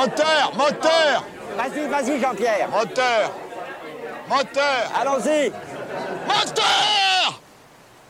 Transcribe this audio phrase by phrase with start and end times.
[0.00, 1.24] Moteur, moteur.
[1.58, 2.70] Vas-y, vas-y, Jean-Pierre.
[2.70, 3.32] Moteur.
[4.30, 4.92] Moteur.
[4.98, 5.52] Allons-y.
[6.26, 7.40] Moteur.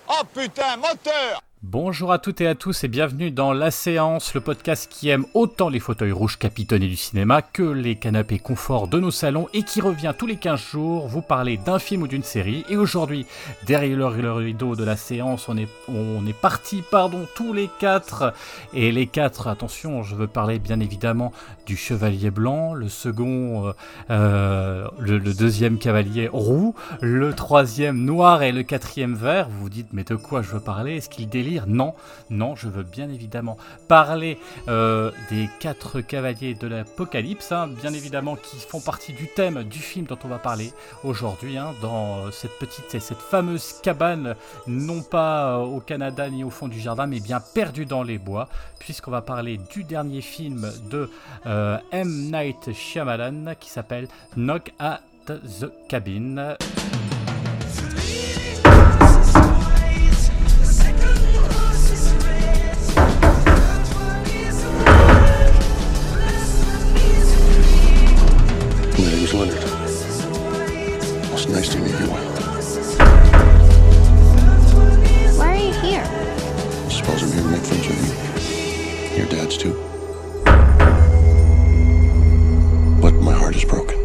[0.08, 4.40] Oh putain, moteur Bonjour à toutes et à tous et bienvenue dans La Séance, le
[4.40, 8.98] podcast qui aime autant les fauteuils rouges capitonnés du cinéma que les canapés confort de
[8.98, 12.22] nos salons et qui revient tous les 15 jours vous parler d'un film ou d'une
[12.22, 12.64] série.
[12.70, 13.26] Et aujourd'hui,
[13.66, 18.32] derrière le rideau de la séance, on est, on est parti, pardon, tous les quatre.
[18.72, 21.30] Et les quatre, attention, je veux parler bien évidemment
[21.66, 23.72] du Chevalier Blanc, le second, euh,
[24.08, 29.50] euh, le, deuxième cavalier roux, le troisième noir et le quatrième vert.
[29.50, 30.96] Vous vous dites, mais de quoi je veux parler?
[30.96, 31.49] Est-ce qu'il délire?
[31.66, 31.94] Non,
[32.30, 33.56] non, je veux bien évidemment
[33.88, 39.64] parler euh, des quatre cavaliers de l'Apocalypse, hein, bien évidemment, qui font partie du thème
[39.64, 40.72] du film dont on va parler
[41.04, 46.50] aujourd'hui, hein, dans cette petite, cette fameuse cabane, non pas euh, au Canada ni au
[46.50, 50.70] fond du jardin, mais bien perdue dans les bois, puisqu'on va parler du dernier film
[50.90, 51.10] de
[51.46, 52.30] euh, M.
[52.32, 56.56] Night Shyamalan qui s'appelle Knock at the Cabin.
[69.32, 71.02] My name is Leonard.
[71.32, 72.06] It's nice to meet you.
[75.38, 76.04] Why are you here?
[76.04, 78.00] I suppose I'm here to make friends with
[79.12, 79.18] you.
[79.18, 79.74] Your dad's too.
[83.00, 83.96] But my heart is broken.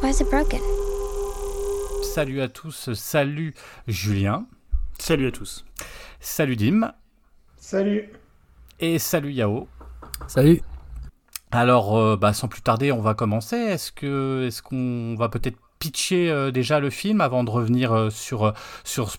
[0.00, 0.60] Why is it broken?
[2.14, 3.54] Salut à tous, salut
[3.88, 4.46] Julien,
[5.00, 5.64] Salut à tous.
[6.20, 6.92] salut Dim
[7.58, 8.08] Salut.
[8.78, 9.66] et salut Yao.
[10.28, 10.60] Salut.
[11.54, 13.54] Alors, euh, bah, sans plus tarder, on va commencer.
[13.54, 18.10] Est-ce que, est-ce qu'on va peut-être pitcher euh, déjà le film avant de revenir euh,
[18.10, 18.52] sur,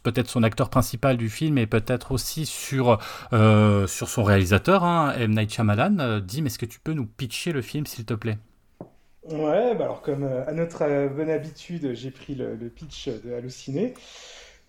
[0.04, 3.00] peut-être son acteur principal du film et peut-être aussi sur,
[3.32, 5.32] son réalisateur, hein, M.
[5.32, 6.20] Night Shyamalan.
[6.20, 8.38] Dim, est-ce que tu peux nous pitcher le film, s'il te plaît?
[9.30, 13.94] Ouais, bah alors comme à notre bonne habitude, j'ai pris le, le pitch de Halluciné.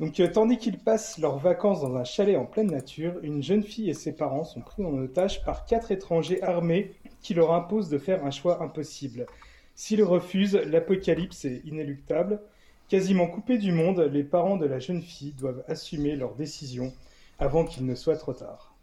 [0.01, 3.89] Euh, tandis qu'ils passent leurs vacances dans un chalet en pleine nature, une jeune fille
[3.89, 6.93] et ses parents sont pris en otage par quatre étrangers armés
[7.23, 9.27] qui leur imposent de faire un choix impossible.
[9.75, 12.41] S'ils refusent, l'apocalypse est inéluctable.
[12.89, 16.93] Quasiment coupés du monde, les parents de la jeune fille doivent assumer leur décision
[17.39, 18.75] avant qu'il ne soit trop tard.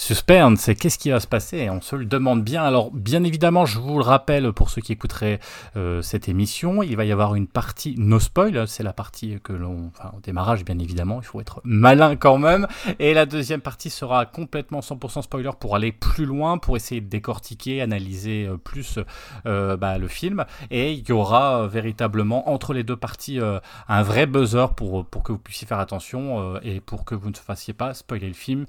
[0.00, 1.68] Suspense, c'est qu'est-ce qui va se passer?
[1.70, 2.62] On se le demande bien.
[2.62, 5.40] Alors, bien évidemment, je vous le rappelle pour ceux qui écouteraient
[5.76, 8.68] euh, cette émission, il va y avoir une partie no spoil.
[8.68, 12.68] C'est la partie que l'on, enfin, démarrage, bien évidemment, il faut être malin quand même.
[13.00, 17.08] Et la deuxième partie sera complètement 100% spoiler pour aller plus loin, pour essayer de
[17.08, 19.00] décortiquer, analyser euh, plus
[19.46, 20.44] euh, bah, le film.
[20.70, 23.40] Et il y aura véritablement entre les deux parties
[23.88, 27.34] un vrai buzzer pour pour que vous puissiez faire attention et pour que vous ne
[27.34, 28.66] fassiez pas spoiler le film.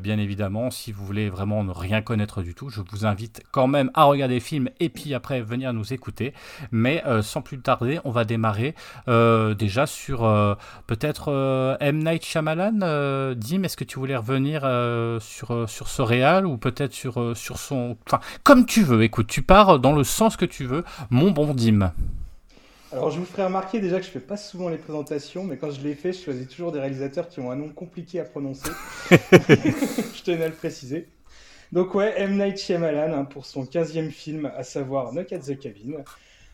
[0.00, 3.66] Bien évidemment, si vous voulez vraiment ne rien connaître du tout, je vous invite quand
[3.66, 6.34] même à regarder le film et puis après venir nous écouter.
[6.70, 8.74] Mais euh, sans plus tarder, on va démarrer
[9.08, 10.54] euh, déjà sur euh,
[10.86, 12.02] peut-être M.
[12.02, 13.34] Night Shyamalan.
[13.34, 14.62] Dim, est-ce que tu voulais revenir
[15.20, 17.96] sur, ce réal ou peut-être sur, sur son...
[18.06, 21.54] Enfin, comme tu veux, écoute, tu pars dans le sens que tu veux, mon bon
[21.54, 21.92] Dim.
[22.92, 25.70] Alors, je vous ferai remarquer déjà que je fais pas souvent les présentations, mais quand
[25.70, 28.70] je les fais, je choisis toujours des réalisateurs qui ont un nom compliqué à prononcer.
[29.10, 31.06] je tenais à le préciser.
[31.70, 32.36] Donc ouais, M.
[32.36, 36.02] Night Shyamalan hein, pour son 15e film, à savoir Knock at the Cabin.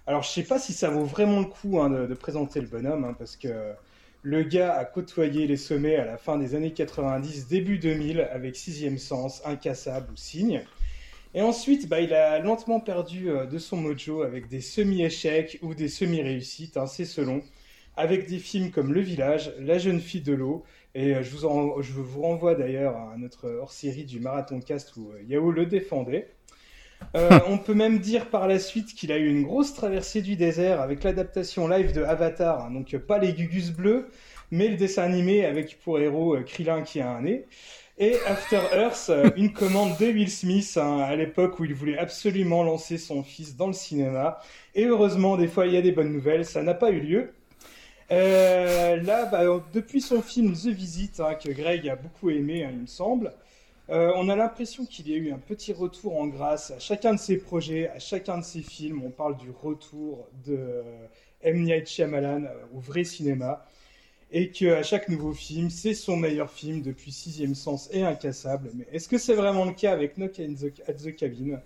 [0.07, 2.67] Alors, je sais pas si ça vaut vraiment le coup hein, de, de présenter le
[2.67, 3.73] bonhomme, hein, parce que
[4.23, 8.57] le gars a côtoyé les sommets à la fin des années 90, début 2000, avec
[8.57, 10.63] Sixième Sens, Incassable ou Signe.
[11.37, 15.75] Et ensuite, bah, il a lentement perdu euh, de son mojo avec des semi-échecs ou
[15.75, 17.43] des semi-réussites, hein, c'est selon,
[17.95, 20.65] avec des films comme Le Village, La jeune fille de l'eau,
[20.95, 25.53] et euh, je, vous renvoie d'ailleurs à notre hors-série du Marathon Cast où euh, Yao
[25.53, 26.31] le défendait.
[27.13, 30.81] On peut même dire par la suite qu'il a eu une grosse traversée du désert
[30.81, 34.09] avec l'adaptation live de Avatar, hein, donc pas les Gugus bleus,
[34.51, 37.45] mais le dessin animé avec pour héros Krillin qui a un nez.
[37.99, 41.97] Et After Earth, euh, une commande de Will Smith hein, à l'époque où il voulait
[41.97, 44.39] absolument lancer son fils dans le cinéma.
[44.75, 47.33] Et heureusement, des fois, il y a des bonnes nouvelles, ça n'a pas eu lieu.
[48.11, 52.71] Euh, là, bah, depuis son film The Visit, hein, que Greg a beaucoup aimé, hein,
[52.73, 53.33] il me semble,
[53.89, 57.15] euh, on a l'impression qu'il y a eu un petit retour en grâce à chacun
[57.15, 59.03] de ses projets, à chacun de ses films.
[59.05, 60.83] On parle du retour de
[61.43, 61.63] M.
[61.63, 63.65] Night Shyamalan euh, au vrai cinéma.
[64.33, 68.71] Et qu'à chaque nouveau film, c'est son meilleur film depuis Sixième Sens et Incassable.
[68.75, 71.61] Mais est-ce que c'est vraiment le cas avec Knock at the, Cabin?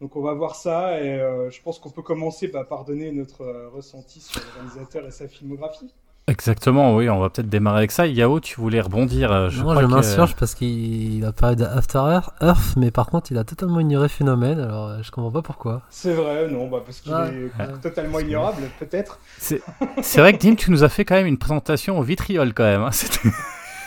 [0.00, 3.42] Donc on va voir ça et euh, je pense qu'on peut commencer par donner notre
[3.42, 5.92] euh, ressenti sur le réalisateur et sa filmographie.
[6.28, 8.04] Exactement, oui, on va peut-être démarrer avec ça.
[8.06, 9.30] Yao, tu voulais rebondir.
[9.30, 11.98] euh, Je Moi, crois je que- m'insurge parce qu'il a parlé d'After
[12.42, 15.82] Earth, mais par contre, il a totalement ignoré Phénomène, alors euh, je comprends pas pourquoi.
[15.88, 17.50] C'est vrai, non, bah parce qu'il est Ouais.
[17.80, 19.20] totalement ignorable, peut-être.
[19.38, 19.62] C'est
[20.02, 22.64] c'est vrai que Dim, tu nous as fait quand même une présentation au vitriol quand
[22.64, 22.82] même.
[22.82, 22.90] hein.
[22.92, 23.28] C'était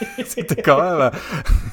[0.24, 1.10] c'était quand même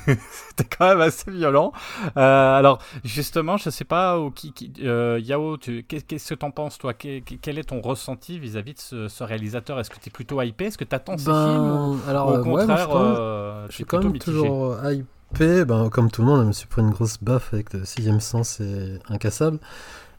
[0.49, 1.71] c'était quand même assez violent.
[2.17, 6.93] Euh, alors justement, je sais pas qui, qui- euh, Yao, qu'est-ce que t'en penses toi?
[6.93, 9.79] Quel, quel est ton ressenti vis-à-vis de ce, ce réalisateur?
[9.79, 10.65] Est-ce que tu es plutôt hypé?
[10.65, 11.35] Est-ce que tu attends ces films
[11.71, 13.67] ou- Ben, alors, ou au euh, ouais, moi, je contraire, suis quand même- euh, je
[13.67, 14.31] t'es suis quand même mitigé?
[14.37, 17.53] toujours euh, hypé, ben, comme tout le monde, je me suis pris une grosse baffe
[17.53, 19.59] avec le sixième sens et Incassable.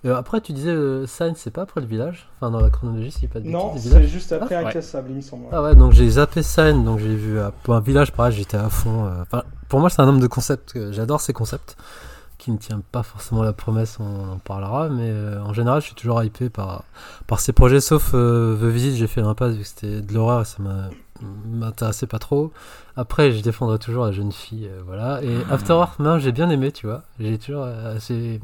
[0.05, 2.29] Euh, après, tu disais, euh, c'est pas après le village?
[2.37, 4.67] Enfin, dans la chronologie, c'est pas de Non, c'est juste après Ah, ouais.
[4.69, 5.47] Incassable, il me semble.
[5.51, 8.57] Ah ouais, donc j'ai zappé Sign, donc j'ai vu à pour un village, pareil, j'étais
[8.57, 9.07] à fond.
[9.07, 10.73] euh, Enfin, pour moi, c'est un homme de concept.
[10.75, 11.77] que J'adore ces concepts
[12.39, 15.87] qui ne tient pas forcément la promesse, on en parlera, mais euh, en général, je
[15.87, 16.85] suis toujours hypé par,
[17.27, 20.43] par ces projets, sauf euh, The Visit, j'ai fait l'impasse vu que c'était de l'horreur
[20.43, 20.91] et ça m'a-
[21.47, 22.53] m'intéressait pas trop.
[22.97, 25.23] Après, je défendrai toujours la jeune fille, euh, voilà.
[25.23, 27.03] Et After Earth, même, j'ai bien aimé, tu vois.
[27.21, 28.41] J'ai toujours euh, assez.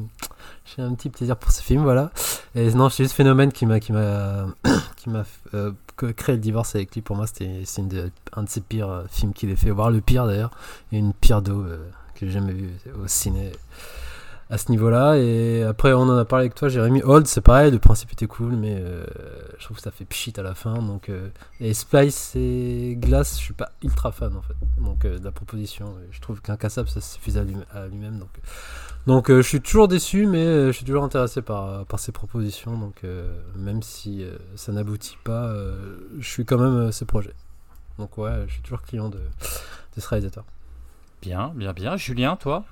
[0.64, 2.10] J'ai un petit plaisir pour ce film, voilà.
[2.54, 4.46] Et non, c'est juste Phénomène qui m'a qui m'a
[4.96, 5.24] qui m'a
[5.54, 5.72] euh,
[6.16, 7.02] créé le divorce avec lui.
[7.02, 7.82] Pour moi, c'était c'est
[8.32, 10.50] un de ses pires films qu'il ait fait, voire le pire d'ailleurs.
[10.92, 11.78] Et une pire d'eau euh,
[12.14, 12.70] que j'ai jamais vu
[13.02, 13.52] au ciné
[14.50, 15.16] à ce niveau-là.
[15.16, 17.02] Et après, on en a parlé avec toi, Jérémy.
[17.02, 19.04] Old, c'est pareil, le principe était cool, mais euh,
[19.58, 20.74] je trouve que ça fait pchit à la fin.
[20.82, 21.28] Donc, euh,
[21.60, 24.54] et Spice et Glass, je suis pas ultra fan en fait.
[24.78, 28.18] Donc, euh, de la proposition, je trouve qu'Incassable, ça suffisait à lui- à lui-même.
[28.18, 28.30] donc,
[29.06, 32.78] donc je suis toujours déçu, mais je suis toujours intéressé par, par ces propositions.
[32.78, 33.02] Donc,
[33.56, 34.24] même si
[34.56, 35.54] ça n'aboutit pas,
[36.18, 37.34] je suis quand même ces projets.
[37.98, 40.44] Donc, ouais, je suis toujours client de, de ce réalisateur.
[41.22, 41.96] Bien, bien, bien.
[41.96, 42.64] Julien, toi?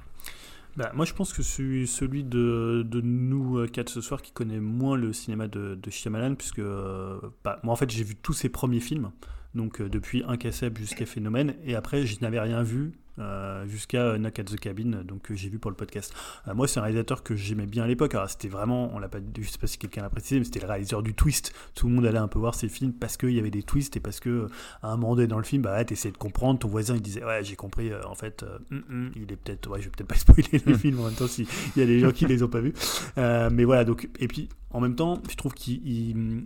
[0.76, 4.32] Bah, moi, je pense que c'est celui de, de nous euh, quatre ce soir qui
[4.32, 8.16] connaît moins le cinéma de, de Shyamalan, puisque euh, bah, moi, en fait, j'ai vu
[8.16, 9.10] tous ses premiers films,
[9.54, 14.38] donc euh, depuis Incassable jusqu'à Phénomène, et après, je n'avais rien vu euh, jusqu'à Knock
[14.38, 16.14] at the Cabin, donc que j'ai vu pour le podcast.
[16.48, 18.14] Euh, moi, c'est un réalisateur que j'aimais bien à l'époque.
[18.14, 20.60] Alors, c'était vraiment, on l'a pas, je sais pas si quelqu'un l'a précisé, mais c'était
[20.60, 21.52] le réalisateur du twist.
[21.74, 23.96] Tout le monde allait un peu voir ses films parce qu'il y avait des twists
[23.96, 24.48] et parce que
[24.82, 26.58] à un moment donné dans le film, bah, essayais de comprendre.
[26.58, 27.90] Ton voisin, il disait, ouais, j'ai compris.
[27.90, 30.62] euh, en fait, euh, hum, hum, il est peut-être, ouais, je vais peut-être pas spoiler
[30.64, 32.72] le film en même temps s'il y a des gens qui les ont pas vus.
[33.18, 36.44] Euh, mais voilà, donc, et puis en même temps, je trouve qu'il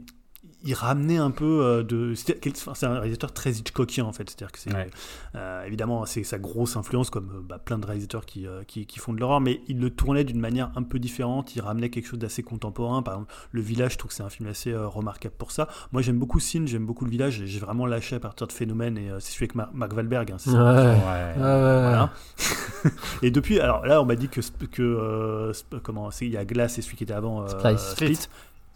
[0.65, 2.15] il- ramenait un peu euh, de.
[2.15, 4.29] C'est un réalisateur très Hitchcockien en fait.
[4.29, 4.73] C'est-à-dire que c'est.
[4.75, 4.89] Ouais.
[5.35, 8.87] euh, évidemment, c'est sa grosse influence, comme euh, bah, plein de réalisateurs qui, euh, qui,
[8.87, 11.55] qui font de l'horreur, mais il le tournait d'une manière un peu différente.
[11.57, 13.03] Il ramenait quelque chose d'assez contemporain.
[13.03, 15.69] Par exemple, Le Village, je trouve que c'est un film assez euh, remarquable pour ça.
[15.93, 17.41] Moi, j'aime beaucoup Sin, j'aime beaucoup Le Village.
[17.41, 19.93] et J'ai vraiment lâché à partir de Phénomène, et euh, c'est celui avec Mar- Mark
[19.95, 20.31] Wahlberg.
[20.33, 20.53] hein, Ouais.
[20.53, 20.73] ça?
[20.73, 22.11] Ouais, voilà.
[23.23, 25.53] et depuis, alors là, on m'a dit que, que euh,
[25.83, 27.91] comment, c'est- il y a Glass et celui qui était avant euh, Splice.
[27.93, 28.19] Split.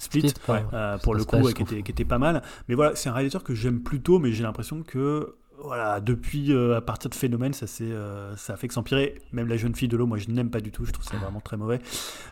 [0.00, 0.32] Split.
[0.48, 2.42] Euh, pour le coup, qui, était, qui était pas mal.
[2.68, 6.76] Mais voilà, c'est un réalisateur que j'aime plutôt, mais j'ai l'impression que voilà, depuis euh,
[6.76, 9.20] à partir de Phénomène, ça, s'est, euh, ça a fait que s'empirer.
[9.32, 11.16] Même la jeune fille de l'eau, moi je n'aime pas du tout, je trouve ça
[11.18, 11.80] vraiment très mauvais.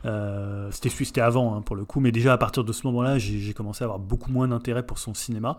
[0.06, 3.18] Euh, c'était, c'était avant hein, pour le coup, mais déjà à partir de ce moment-là,
[3.18, 5.56] j'ai, j'ai commencé à avoir beaucoup moins d'intérêt pour son cinéma.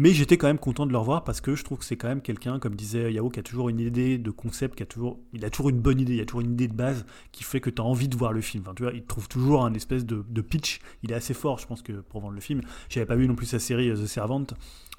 [0.00, 2.06] Mais j'étais quand même content de le revoir parce que je trouve que c'est quand
[2.06, 5.18] même quelqu'un, comme disait Yao, qui a toujours une idée de concept, qui a toujours,
[5.32, 7.60] il a toujours une bonne idée, il a toujours une idée de base qui fait
[7.60, 8.62] que tu as envie de voir le film.
[8.64, 10.78] Enfin, tu vois, il trouve toujours un espèce de, de pitch.
[11.02, 12.60] Il est assez fort, je pense, que pour vendre le film.
[12.88, 14.46] J'avais pas vu non plus sa série euh, The Servant.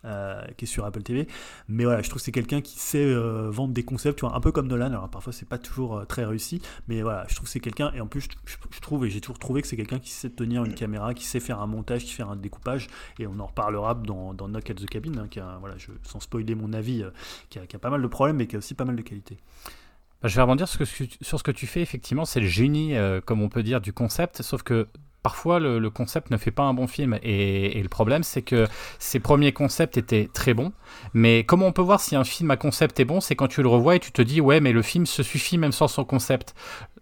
[0.05, 1.27] Euh, qui est sur Apple TV,
[1.67, 4.35] mais voilà, je trouve que c'est quelqu'un qui sait euh, vendre des concepts, tu vois,
[4.35, 4.87] un peu comme Nolan.
[4.87, 7.91] Alors parfois c'est pas toujours euh, très réussi, mais voilà, je trouve que c'est quelqu'un,
[7.93, 10.63] et en plus je, trouve et j'ai toujours trouvé que c'est quelqu'un qui sait tenir
[10.63, 12.87] une caméra, qui sait faire un montage, qui fait un découpage,
[13.19, 16.55] et on en reparlera dans, dans Knock at the Cabin, hein, qui voilà, sans spoiler
[16.55, 17.03] mon avis,
[17.49, 19.37] qui, a, pas mal de problèmes, mais qui a aussi pas mal de qualités.
[20.21, 21.81] Bah, je vais rebondir sur ce, que, tu fais.
[21.81, 22.93] Effectivement, c'est le génie,
[23.25, 24.41] comme on peut dire, du concept.
[24.41, 24.87] Sauf que
[25.29, 27.19] parfois, le, concept ne fait pas un bon film.
[27.21, 28.65] Et, et le problème, c'est que
[28.97, 30.71] ces premiers concepts étaient très bons.
[31.13, 33.21] Mais comment on peut voir si un film à concept est bon?
[33.21, 35.59] C'est quand tu le revois et tu te dis, ouais, mais le film se suffit
[35.59, 36.55] même sans son concept.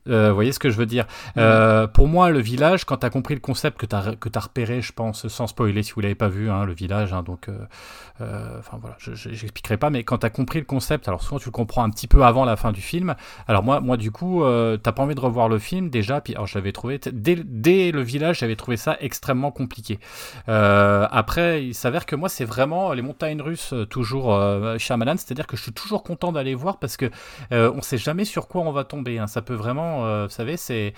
[0.08, 1.06] Euh, vous voyez ce que je veux dire
[1.38, 4.30] Euh, Pour moi, le village, quand tu as compris le concept que tu as, que
[4.34, 7.24] as repéré, je pense, sans spoiler si vous l'avez pas vu, hein, le village, hein,
[7.24, 11.08] donc, euh, enfin voilà, je je- j'expliquerai pas, mais quand tu as compris le concept,
[11.08, 13.16] alors souvent tu le comprends un petit peu avant la fin du film.
[13.48, 14.44] Alors moi, moi du coup,
[14.82, 17.92] t'as pas envie de revoir le film déjà, puis alors je l'avais trouvé, dès, dès
[17.92, 20.00] le village, j'avais trouvé ça extrêmement compliqué.
[20.48, 24.36] Après, il s'avère que moi, c'est vraiment les montagnes russes, toujours
[24.78, 27.10] Shyamalan, c'est-à-dire que je suis toujours content d'aller voir parce que
[27.52, 29.20] on sait jamais sur quoi on va tomber.
[29.20, 29.28] hein.
[29.28, 30.94] Ça peut vraiment euh, vous savez, c'est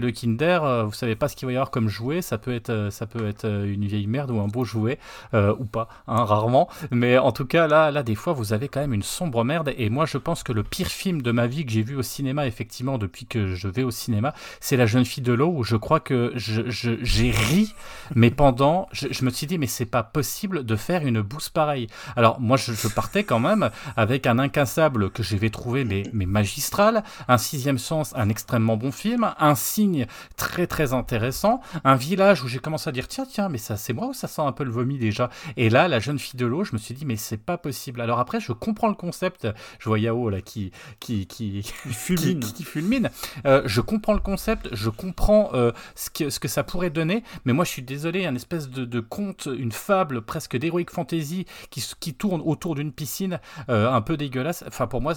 [0.00, 0.64] le Kinder.
[0.64, 2.22] euh, vous savez pas ce qu'il va y avoir comme jouet.
[2.22, 4.98] Ça peut être euh, ça peut être euh, une vieille merde ou un beau jouet
[5.32, 6.68] ou pas, hein, rarement.
[6.90, 9.72] Mais en tout cas, là, là, des fois, vous avez quand même une sombre merde.
[9.76, 12.02] Et moi, je pense que le pire film de ma vie que j'ai vu au
[12.02, 15.62] cinéma, effectivement, depuis que je vais au cinéma, c'est La jeune fille de l'eau, où
[15.62, 17.74] je crois que j'ai ri,
[18.14, 21.88] mais pendant, je, me suis dit, mais c'est pas possible de faire une bouse pareille.
[22.16, 26.26] Alors, moi, je, je partais quand même avec un incassable que j'avais trouvé, mais, mais
[26.26, 30.06] magistral, un sixième sens, un extrêmement bon film, un signe
[30.36, 33.92] très très intéressant, un village où j'ai commencé à dire, tiens, tiens, mais ça c'est
[33.92, 35.28] moi ou ça sent un peu le vomi déjà?
[35.56, 38.00] Et là, la jeune fille de l'eau, je me suis dit, mais c'est pas possible.
[38.00, 40.70] Alors après, je comprends le concept, je vois Yao là qui,
[41.00, 42.40] qui, qui, fulmine.
[42.40, 43.10] qui- qui fulmine.
[43.46, 47.22] Euh, je comprends le concept, je comprends euh, ce, que, ce que ça pourrait donner,
[47.44, 51.46] mais moi je suis désolé, un espèce de, de conte, une fable presque d'heroic fantasy
[51.70, 54.64] qui, qui tourne autour d'une piscine euh, un peu dégueulasse.
[54.66, 55.14] Enfin pour moi,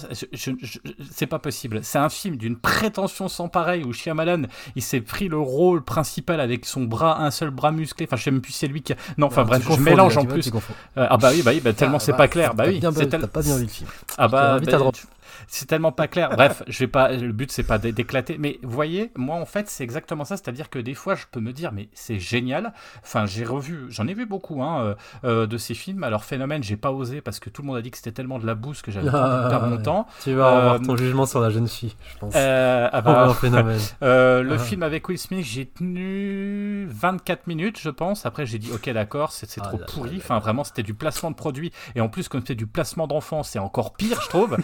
[1.10, 1.80] c'est pas possible.
[1.82, 4.42] C'est un film d'une prétention sans pareil où Shyamalan
[4.76, 8.06] il s'est pris le rôle principal avec son bras, un seul bras musclé.
[8.06, 8.92] Enfin je sais même plus c'est lui qui.
[8.92, 8.96] A...
[9.18, 10.50] Non, enfin bref, je mélange en plus.
[10.96, 12.54] Euh, ah bah oui, bah oui, bah, tellement Ah, c'est bah, pas clair.
[12.54, 13.88] Bah oui, tel- T'as pas bien vu le film.
[14.18, 14.94] ah bah, bah, à droite.
[14.94, 15.06] tu-
[15.48, 16.30] c'est tellement pas clair.
[16.36, 17.12] Bref, je vais pas.
[17.12, 20.36] Le but c'est pas d'é- d'éclater, mais vous voyez, moi en fait c'est exactement ça.
[20.36, 22.72] C'est-à-dire que des fois je peux me dire mais c'est génial.
[23.02, 26.04] Enfin j'ai revu, j'en ai vu beaucoup hein, euh, euh, de ces films.
[26.04, 28.38] Alors phénomène, j'ai pas osé parce que tout le monde a dit que c'était tellement
[28.38, 30.06] de la bouse que j'avais de perdre mon Ah, temps.
[30.22, 32.34] Tu vas avoir Euh, ton jugement sur la jeune fille, je pense.
[32.36, 33.78] Euh, ah bah, phénomène.
[34.00, 34.58] le Ah.
[34.58, 38.26] film avec Will Smith, j'ai tenu 24 minutes, je pense.
[38.26, 40.10] Après, j'ai dit, ok, d'accord, c'est Ah trop là là pourri.
[40.10, 41.72] là Enfin, vraiment, c'était du placement de produit.
[41.94, 44.56] Et en plus, comme c'est du placement d'enfants, c'est encore pire, je trouve.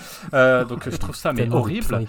[0.61, 1.87] Euh, donc, je trouve ça mais horrible.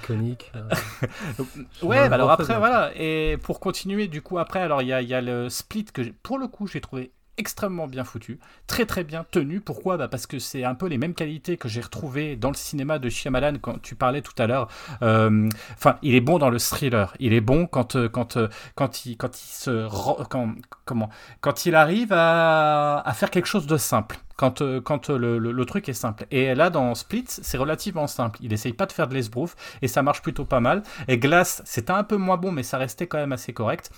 [1.37, 2.91] Je Ouais, bah alors après, voilà.
[2.95, 5.85] Et pour continuer, du coup, après, alors il y a, il y a le split
[5.85, 9.59] que, pour le coup, j'ai trouvé extrêmement bien foutu, très très bien tenu.
[9.59, 9.97] Pourquoi?
[9.97, 12.99] Bah Parce que c'est un peu les mêmes qualités que j'ai retrouvées dans le cinéma
[12.99, 14.67] de Shyamalan quand tu parlais tout à l'heure.
[15.01, 17.13] Euh, Enfin, il est bon dans le thriller.
[17.19, 19.87] Il est bon quand euh, quand euh, quand il quand il se
[20.29, 20.55] quand
[20.85, 21.09] comment
[21.41, 24.17] quand il arrive à, faire quelque chose de simple.
[24.37, 26.25] Quand, quand le, le- le truc est simple.
[26.31, 28.39] Et là, dans Split, c'est relativement simple.
[28.41, 30.81] Il essaye pas de faire de l'esbrouf et ça marche plutôt pas mal.
[31.07, 33.91] Et Glass, c'était un peu moins bon, mais ça restait quand même assez correct.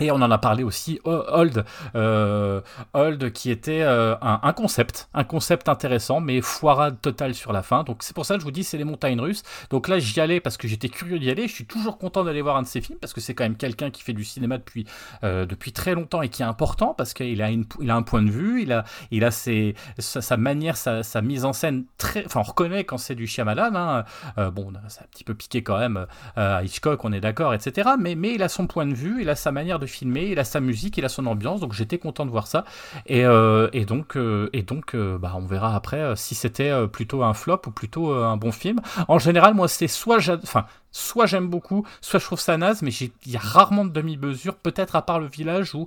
[0.00, 2.60] Et on en a parlé aussi, Old, euh,
[2.94, 7.62] Old qui était euh, un, un concept, un concept intéressant, mais foirade totale sur la
[7.62, 7.84] fin.
[7.84, 9.44] Donc c'est pour ça que je vous dis, c'est les montagnes russes.
[9.70, 11.46] Donc là, j'y allais parce que j'étais curieux d'y aller.
[11.46, 13.56] Je suis toujours content d'aller voir un de ces films parce que c'est quand même
[13.56, 14.84] quelqu'un qui fait du cinéma depuis
[15.22, 18.02] euh, depuis très longtemps et qui est important parce qu'il a une, il a un
[18.02, 22.26] point de vue, il a il a ses, sa, manière, sa, mise en scène très,
[22.26, 23.74] enfin on reconnaît quand c'est du Shyamalan.
[23.76, 24.04] Hein.
[24.50, 27.90] Bon, c'est un petit peu piqué quand même à Hitchcock, on est d'accord, etc.
[27.98, 30.38] Mais mais il a son point de vue, il a sa manière de filmer, il
[30.38, 31.60] a sa musique, il a son ambiance.
[31.60, 32.64] Donc j'étais content de voir ça.
[33.06, 36.86] Et, euh, donc, euh, et donc euh, bah, on verra après euh, si c'était euh,
[36.86, 38.80] plutôt un flop ou plutôt euh, un bon film.
[39.08, 42.90] En général, moi, c'est soit enfin, soit j'aime beaucoup, soit je trouve ça naze, mais
[42.92, 45.86] il y a rarement de demi-mesure, peut-être à part le village où,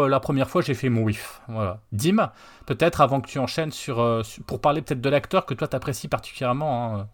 [0.00, 1.40] euh, la première fois j'ai fait mon whiff.
[1.48, 1.80] Voilà.
[1.92, 2.30] Dim,
[2.66, 6.08] peut-être avant que tu enchaînes euh, sur- pour parler peut-être de l'acteur que toi t'apprécies
[6.08, 6.96] particulièrement.
[7.00, 7.08] hein.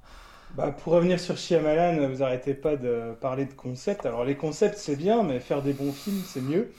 [0.55, 4.05] Bah, pour revenir sur Shyamalan, vous arrêtez pas de parler de concepts.
[4.05, 6.71] Alors les concepts c'est bien, mais faire des bons films c'est mieux.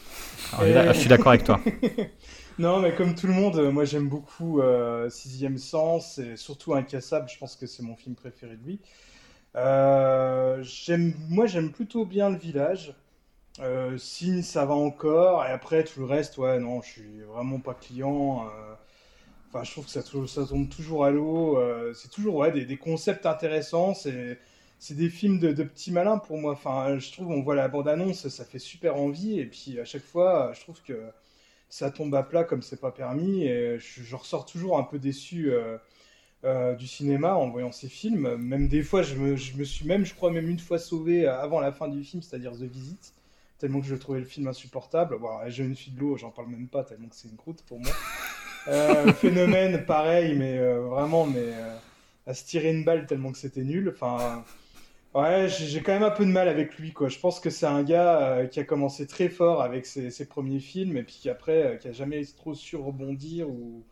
[0.51, 1.59] Alors, là, je suis d'accord avec toi.
[2.59, 6.73] Non, mais comme tout le monde, euh, moi j'aime beaucoup euh, Sixième Sens et surtout
[6.75, 7.27] Incassable.
[7.29, 8.79] Je pense que c'est mon film préféré de lui.
[9.55, 10.63] Euh,
[11.29, 12.95] moi j'aime plutôt bien Le Village.
[13.61, 15.45] Euh, Signe, ça va encore.
[15.45, 18.47] Et après tout le reste, ouais, non, je suis vraiment pas client.
[18.47, 18.75] euh,
[19.53, 19.91] Enfin, je trouve que
[20.27, 21.59] ça, tombe toujours à l'eau.
[21.59, 23.93] euh, c'est toujours ouais, des, concepts intéressants.
[23.93, 24.39] C'est,
[24.89, 26.53] des films de, petits malins pour moi.
[26.53, 29.39] Enfin, je trouve, on voit la bande-annonce, ça fait super envie.
[29.39, 30.99] Et puis à chaque fois, je trouve que
[31.69, 33.43] ça tombe à plat comme c'est pas permis.
[33.43, 35.77] Et je, ressors toujours un peu déçu euh,
[36.45, 38.35] euh, du cinéma en voyant ces films.
[38.37, 41.71] Même des fois, je me, suis même, je crois, même une fois sauvé avant la
[41.71, 43.13] fin du film, c'est-à-dire The Visit.
[43.59, 45.19] Tellement que je trouvais le film insupportable.
[45.43, 47.79] La jeune fille de l'eau, j'en parle même pas, tellement que c'est une croûte pour
[47.79, 47.91] moi.
[48.67, 51.75] Euh, phénomène, pareil, mais euh, vraiment, mais euh,
[52.27, 53.89] à se tirer une balle tellement que c'était nul.
[53.93, 54.43] Enfin,
[55.13, 57.09] ouais, j'ai quand même un peu de mal avec lui, quoi.
[57.09, 60.97] Je pense que c'est un gars qui a commencé très fort avec ses, premiers films
[60.97, 63.83] et puis qui après, euh, qui a jamais trop su rebondir ou,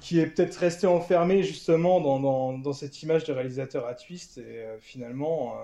[0.00, 5.54] qui est peut-être resté enfermé justement dans, cette image de réalisateur à twist et finalement.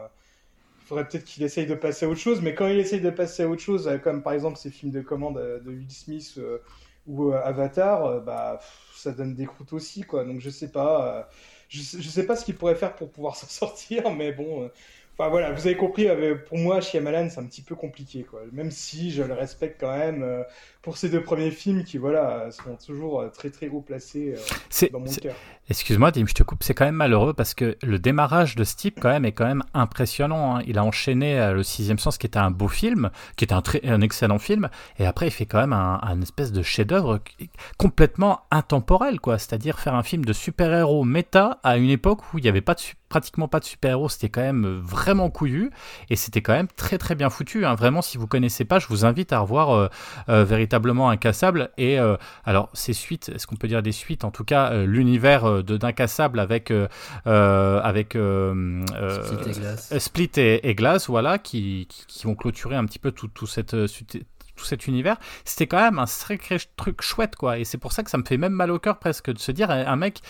[0.81, 3.11] il faudrait peut-être qu'il essaye de passer à autre chose, mais quand il essaye de
[3.11, 6.39] passer à autre chose, comme par exemple ces films de commande de Will Smith
[7.07, 8.61] ou euh, Avatar, euh, bah
[8.95, 10.25] ça donne des croûtes aussi, quoi.
[10.25, 11.23] Donc je sais pas, euh,
[11.69, 14.71] je, sais- sais pas ce qu'il pourrait faire pour pouvoir s'en sortir, mais bon,
[15.17, 18.41] Enfin voilà, vous avez compris, euh, pour moi, Shyamalan, c'est un petit peu compliqué, quoi.
[18.53, 20.43] Même si je le respecte quand même euh,
[20.83, 24.35] pour ces deux premiers films qui, voilà, sont toujours euh, très très haut placés
[24.93, 25.37] dans mon cœur.
[25.71, 28.75] Excuse-moi, Dim, je te coupe, c'est quand même malheureux parce que le démarrage de ce
[28.75, 30.57] type, quand même, est quand même impressionnant.
[30.57, 30.63] hein.
[30.67, 33.87] Il a enchaîné Le Sixième Sens, qui était un beau film, qui était un, très,
[33.87, 34.69] un excellent film,
[34.99, 37.21] et après, il fait quand même un, un espèce de chef-d'œuvre
[37.79, 39.39] complètement intemporel, quoi.
[39.39, 42.75] C'est-à-dire faire un film de super-héros méta à une époque où il n'y avait pas
[42.75, 45.71] de su- pratiquement pas de super-héros, c'était quand même euh, vraiment couillu,
[46.11, 47.65] et c'était quand même très très bien foutu.
[47.65, 47.77] hein.
[47.77, 49.89] Vraiment, si vous connaissez pas, je vous invite à revoir euh,
[50.29, 51.97] euh, véritablement Incassable, et
[52.45, 54.25] alors, ces suites, est-ce qu'on peut dire des suites?
[54.25, 56.73] En tout cas, l'univers de d'Incassable avec,
[57.25, 59.93] avec Split et Glass.
[59.93, 63.29] euh, Split et, et Glass, voilà, qui, qui, qui vont clôturer un petit peu tout,
[63.29, 63.87] tout, cette,
[64.57, 65.17] tout cet univers.
[65.45, 67.59] C'était quand même un sacré truc chouette, quoi.
[67.59, 69.53] Et c'est pour ça que ça me fait même mal au cœur presque de se
[69.53, 70.21] dire un un mec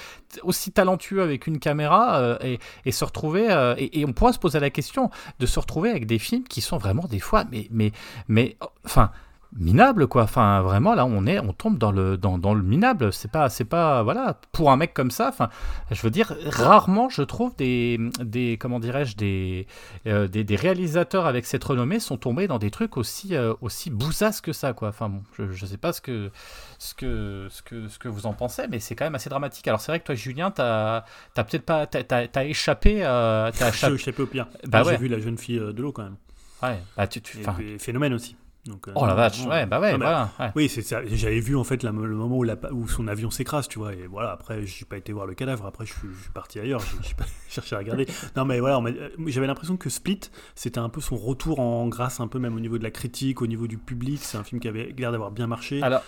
[0.43, 3.51] aussi talentueux avec une caméra euh, et, et se retrouver.
[3.51, 6.61] euh, et, on pourra se poser la question de se retrouver avec des films qui
[6.61, 7.93] sont vraiment des fois, mais, mais,
[8.29, 9.11] mais, enfin
[9.57, 13.13] minable quoi enfin vraiment là on est on tombe dans le dans, dans le minable
[13.13, 15.49] c'est pas c'est pas voilà pour un mec comme ça enfin
[15.91, 19.67] je veux dire rarement je trouve des des comment dirais-je des,
[20.07, 23.91] euh, des des réalisateurs avec cette renommée sont tombés dans des trucs aussi euh, aussi
[23.91, 26.31] bousasses que ça quoi enfin bon je, je sais pas ce que
[26.79, 29.69] ce que ce que ce que vous en pensez mais c'est quand même assez dramatique
[29.69, 33.51] alors c'est vrai que toi Julien t'as t'as peut-être pas t'as, t'as, t'as échappé euh,
[33.57, 34.47] t'as J'ai échappé échappé au pire.
[34.67, 34.97] Bah J'ai ouais.
[34.97, 36.17] vu la jeune fille euh, de l'eau quand même.
[36.63, 38.37] ouais bah tu, tu Et phénomène aussi.
[38.67, 40.51] Donc, euh, oh la vache non, ouais bah ouais non, voilà ouais.
[40.57, 41.05] Oui, c'est ça.
[41.05, 43.93] J'avais vu en fait la- le moment où, la- où son avion s'écrase, tu vois.
[43.93, 45.67] Et voilà, après, j'ai pas été voir le cadavre.
[45.67, 46.81] Après, je suis, je suis parti ailleurs.
[46.81, 48.07] J'ai j'ai pas cherché à regarder.
[48.37, 50.21] Non, mais voilà, euh, j'avais l'impression que Split,
[50.55, 53.43] c'était un peu son retour en grâce, un peu même au niveau de la critique,
[53.43, 54.21] au niveau du public.
[54.23, 55.83] C'est un film qui avait l'air d'avoir bien marché.
[55.83, 56.03] Alors,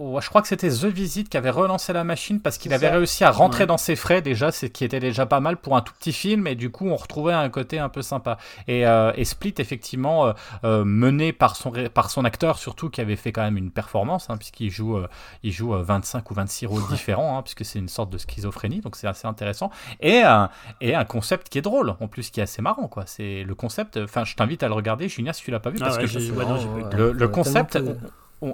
[0.00, 2.92] je crois que c'était The Visit qui avait relancé la machine parce qu'il avait ça.
[2.94, 3.66] réussi à rentrer Ouais.
[3.66, 6.46] dans ses frais déjà, ce qui était déjà pas mal pour un tout petit film,
[6.46, 8.38] et du coup on retrouvait un côté un peu sympa.
[8.68, 10.32] Et, euh, et Split, effectivement, euh,
[10.64, 13.70] euh, mené par son, ré- par son acteur surtout, qui avait fait quand même une
[13.70, 15.08] performance, hein, puisqu'il joue, euh,
[15.42, 18.80] il joue euh, 25 ou 26 rôles différents, hein, puisque c'est une sorte de schizophrénie,
[18.80, 19.70] donc c'est assez intéressant.
[20.00, 20.48] Et, un-
[20.80, 22.88] et un concept qui est drôle, en plus qui est assez marrant.
[22.88, 23.04] quoi.
[23.06, 25.78] C'est le concept, enfin je t'invite à le regarder, Julien, si tu l'as pas vu,
[25.80, 26.58] Ah parce ouais, que je- ouais, non,
[26.92, 27.78] le le, concept...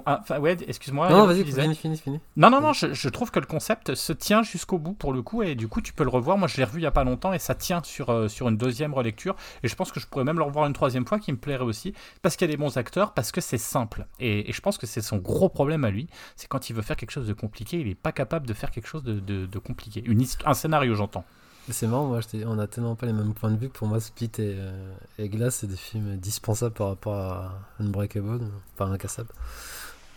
[0.05, 1.09] ah, enfin, ouais, excuse-moi.
[1.09, 2.19] Non, vas-y, tu disais fini, fini, fini.
[2.37, 5.21] non, non, non, je, je trouve que le concept se tient jusqu'au bout pour le
[5.21, 6.37] coup, et du coup, tu peux le revoir.
[6.37, 8.47] Moi, je l'ai revu il y a pas longtemps, et ça tient sur, euh, sur
[8.49, 9.35] une deuxième relecture.
[9.63, 11.63] Et je pense que je pourrais même le revoir une troisième fois, qui me plairait
[11.63, 14.05] aussi, parce qu'il y a des bons acteurs, parce que c'est simple.
[14.19, 16.81] Et, et je pense que c'est son gros problème à lui, c'est quand il veut
[16.83, 19.45] faire quelque chose de compliqué, il n'est pas capable de faire quelque chose de, de-
[19.45, 20.03] de compliqué.
[20.05, 21.25] Une un scénario, j'entends.
[21.69, 23.69] C'est marrant, moi, on a tellement pas les mêmes points de vue.
[23.69, 28.39] Pour moi, Split et, euh, et Glass, c'est des films dispensables par rapport à Unbreakable,
[28.73, 29.29] enfin Incassable.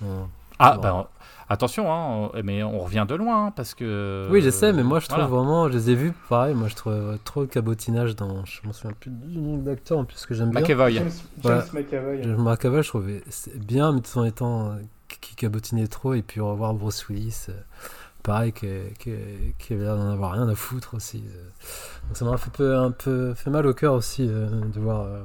[0.00, 0.28] Bon.
[0.59, 0.83] Ah, Ouais.
[0.83, 1.07] ben,
[1.48, 4.28] attention, hein, mais on revient de loin, hein, parce que.
[4.31, 5.35] Oui, je sais, mais moi, je trouve voilà.
[5.42, 8.44] vraiment, je les ai vus, pareil, moi, je trouve euh, trop de cabotinage dans.
[8.44, 10.61] Je m'en souviens plus du nom de l'acteur en plus que j'aime bien.
[10.61, 10.94] McEvoy.
[10.94, 11.11] James,
[11.42, 11.64] Voilà.
[11.72, 12.22] James McAvoy.
[12.22, 13.22] Je me Cavill, je trouvais
[13.57, 14.76] bien, mais tout en étant euh,
[15.20, 17.52] qui cabotinait trop, et puis revoir Bruce Willis, euh,
[18.22, 19.11] pareil, qui, qui,
[19.58, 21.18] qui avait l'air d'en avoir rien à foutre aussi.
[21.18, 25.02] Donc ça m'a fait peu, un peu fait mal au cœur aussi euh, de voir,
[25.02, 25.22] euh,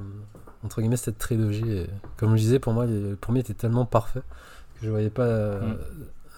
[0.63, 1.69] entre guillemets, cette trilogie.
[1.71, 4.21] Et, comme je disais, pour moi, le premier était tellement parfait
[4.79, 5.77] que je voyais pas euh, Mm.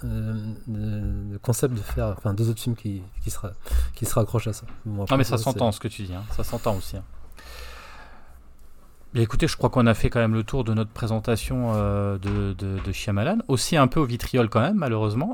[0.06, 0.34] euh,
[0.69, 3.52] le, le concept de faire enfin deux autres films qui, qui, se, ra-
[3.95, 4.65] qui se raccrochent à ça.
[4.86, 6.24] Bon, après, Non, mais ça s'entend ce que tu dis, hein.
[6.38, 6.95] ça s'entend aussi.
[6.95, 7.04] hein.
[9.13, 12.17] Bien, écoutez, je crois qu'on a fait quand même le tour de notre présentation euh,
[12.19, 15.34] de, de, de Shyamalan, aussi un peu au vitriol quand même, malheureusement.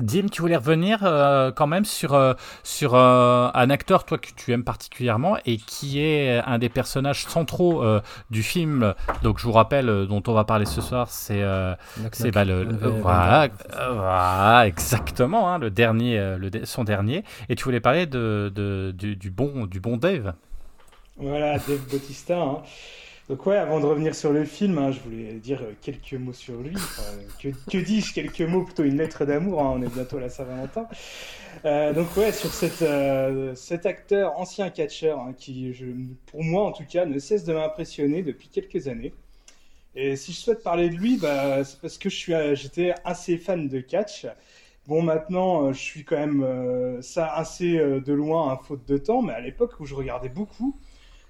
[0.00, 4.28] Dim, tu voulais revenir euh, quand même sur, euh, sur euh, un acteur, toi, que
[4.36, 8.94] tu aimes particulièrement et qui est un des personnages centraux euh, du film.
[9.22, 11.74] Donc, je vous rappelle, euh, dont on va parler ce soir, c'est euh,
[12.12, 12.64] c'est bah, le,
[13.00, 17.24] voilà, euh, voilà, exactement, hein, le dernier, euh, le, son dernier.
[17.48, 20.34] Et tu voulais parler de, de- du, du bon, du bon Dave.
[21.16, 22.38] Voilà, Dave Bautista.
[22.38, 22.62] hein.
[23.28, 26.32] Donc ouais, avant de revenir sur le film, hein, je voulais dire euh, quelques mots
[26.32, 26.74] sur lui.
[26.76, 27.02] Enfin,
[27.42, 29.60] que dis-je Quelques mots, plutôt une lettre d'amour.
[29.62, 30.86] hein, on est bientôt à la Saint-Valentin.
[31.64, 32.50] Euh, donc ouais, sur
[32.82, 35.74] euh, cet acteur, ancien catcheur, hein, qui,
[36.26, 39.12] pour moi en tout cas, ne cesse de m'impressionner depuis quelques années.
[39.96, 43.66] Et si je souhaite parler de lui, bah, c'est parce que euh, j'étais assez fan
[43.68, 44.26] de catch.
[44.86, 48.98] Bon, maintenant, euh, je suis quand même euh, ça assez euh, de loin, faute de
[48.98, 50.78] temps, mais à l'époque où je regardais beaucoup,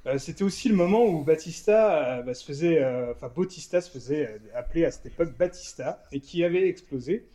[0.06, 3.90] euh, c'était aussi le moment où Batista euh, bah, se faisait, euh, enfin Bautista se
[3.90, 7.26] faisait appeler à cette époque Batista et qui avait explosé.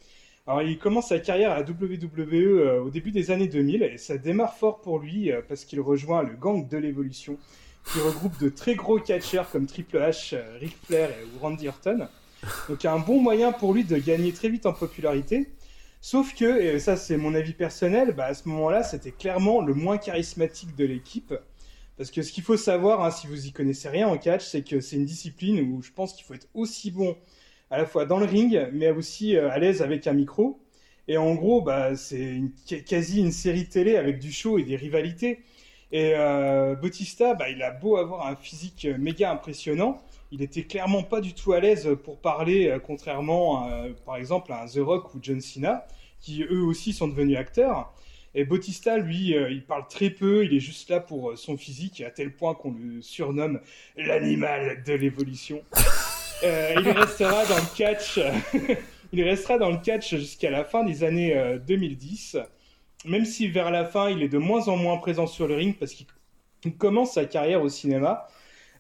[0.48, 4.18] Alors il commence sa carrière à la WWE au début des années 2000 et ça
[4.18, 7.38] démarre fort pour lui parce qu'il rejoint le gang de l'évolution
[7.92, 12.08] qui regroupe de très gros catcheurs comme Triple H, Ric Flair et, ou Randy Orton.
[12.70, 15.48] Donc un bon moyen pour lui de gagner très vite en popularité.
[16.02, 19.76] Sauf que, et ça c'est mon avis personnel, bah, à ce moment-là c'était clairement le
[19.76, 21.36] moins charismatique de l'équipe
[22.02, 24.64] Parce que ce qu'il faut savoir, hein, si vous y connaissez rien en catch, c'est
[24.64, 27.16] que c'est une discipline où je pense qu'il faut être aussi bon
[27.70, 30.60] à la fois dans le ring, mais aussi euh, à l'aise avec un micro.
[31.08, 32.42] Et en gros, bah, c'est
[32.88, 35.44] quasi une série télé avec du show et des rivalités.
[35.92, 41.04] Et euh, Bautista, bah, il a beau avoir un physique méga impressionnant, il était clairement
[41.04, 43.70] pas du tout à l'aise pour parler, euh, contrairement
[44.08, 45.86] par exemple à un The Rock ou John Cena,
[46.20, 47.94] qui eux aussi sont devenus acteurs.
[48.34, 51.58] Et Bautista, lui, euh, il parle très peu, il est juste là pour euh, son
[51.58, 53.60] physique, à tel point qu'on le surnomme
[53.98, 55.64] l'animal de l'évolution.
[56.44, 58.20] Euh, il restera dans le catch,
[59.14, 62.38] il restera dans le catch jusqu'à la fin des années euh, 2010,
[63.06, 65.78] même si vers la fin, il est de moins en moins présent sur le ring
[65.78, 66.08] parce qu'il
[66.64, 68.28] il commence sa carrière au cinéma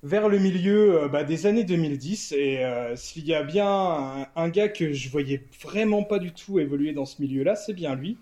[0.04, 2.32] vers le milieu bah, des années 2010.
[2.32, 6.32] Et euh, s'il y a bien un, un gars que je voyais vraiment pas du
[6.32, 8.18] tout évoluer dans ce milieu-là, c'est bien lui.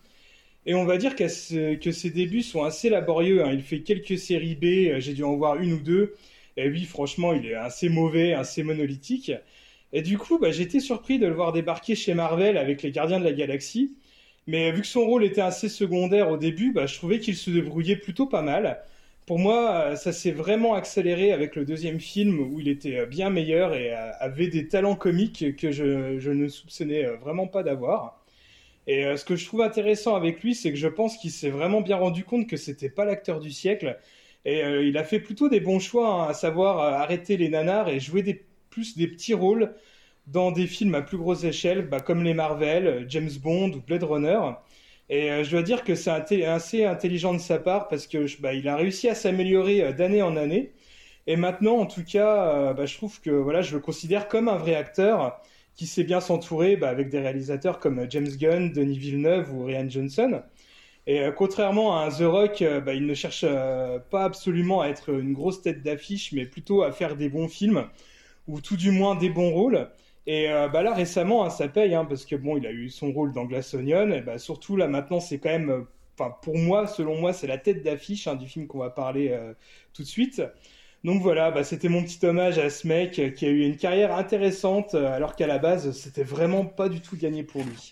[0.65, 3.43] Et on va dire que ses débuts sont assez laborieux.
[3.43, 3.51] hein.
[3.53, 6.15] Il fait quelques séries B, euh, j'ai dû en voir une ou deux.
[6.57, 9.31] Et lui, franchement, il est assez mauvais, assez monolithique.
[9.93, 13.19] Et du coup, bah, j'étais surpris de le voir débarquer chez Marvel avec les Gardiens
[13.19, 13.95] de la Galaxie.
[14.47, 17.49] Mais vu que son rôle était assez secondaire au début, bah, je trouvais qu'il se
[17.51, 18.81] débrouillait plutôt pas mal.
[19.25, 23.05] Pour moi, euh, ça s'est vraiment accéléré avec le deuxième film où il était euh,
[23.05, 27.63] bien meilleur et euh, avait des talents comiques que je, ne soupçonnais euh, vraiment pas
[27.63, 28.18] d'avoir.
[28.89, 31.51] Et euh, ce que je trouve intéressant avec lui, c'est que je pense qu'il s'est
[31.51, 33.99] vraiment bien rendu compte que c'était pas l'acteur du siècle.
[34.45, 37.49] Et euh, il a fait plutôt des bons choix, hein, à savoir euh, arrêter les
[37.49, 39.75] nanars et jouer des, plus des petits rôles
[40.25, 44.03] dans des films à plus grosse échelle, bah, comme les Marvel, James Bond ou Blade
[44.03, 44.39] Runner.
[45.09, 48.67] Et je dois dire que c'est assez intelligent de sa part parce que bah, il
[48.67, 50.71] a réussi à s'améliorer d'année en année.
[51.27, 54.57] Et maintenant, en tout cas, bah, je trouve que voilà, je le considère comme un
[54.57, 55.41] vrai acteur
[55.75, 59.63] qui sait bien s'entourer bah, avec des réalisateurs comme euh, James Gunn, Denis Villeneuve ou
[59.63, 60.41] Ryan Johnson.
[61.07, 63.45] Et euh, contrairement à The Rock, euh, bah, il ne cherche
[64.09, 67.87] pas absolument à être une grosse tête d'affiche, mais plutôt à faire des bons films
[68.47, 69.89] ou tout du moins des bons rôles.
[70.27, 73.11] Et bah là récemment, hein, ça paye, hein, parce que bon, il a eu son
[73.11, 75.85] rôle dans Glass Onion, et bah, surtout là maintenant, c'est quand même,
[76.43, 79.35] pour moi, selon moi, c'est la tête d'affiche hein, du film qu'on va parler
[79.93, 80.43] tout de suite.
[81.03, 83.77] Donc voilà, bah, c'était mon petit hommage à ce mec euh, qui a eu une
[83.77, 87.89] carrière intéressante, euh, alors qu'à la base, c'était vraiment pas du tout gagné pour lui.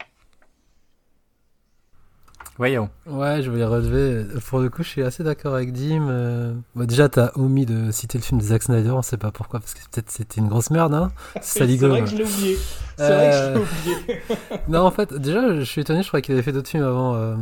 [2.57, 2.89] Voyons.
[3.05, 4.25] Ouais, je voulais relever.
[4.47, 6.07] Pour le coup, je suis assez d'accord avec Dim.
[6.09, 9.31] euh, bah, déjà, t'as omis de citer le film de Zack Snyder, on sait pas
[9.31, 11.13] pourquoi, parce que peut-être c'était une grosse merde, hein.
[11.41, 12.57] C'est vrai que je l'ai oublié.
[12.97, 13.97] C'est vrai que je Euh, l'ai oublié.
[14.67, 17.15] Non, en fait, déjà, je suis étonné, je crois qu'il avait fait d'autres films avant,
[17.15, 17.35] euh,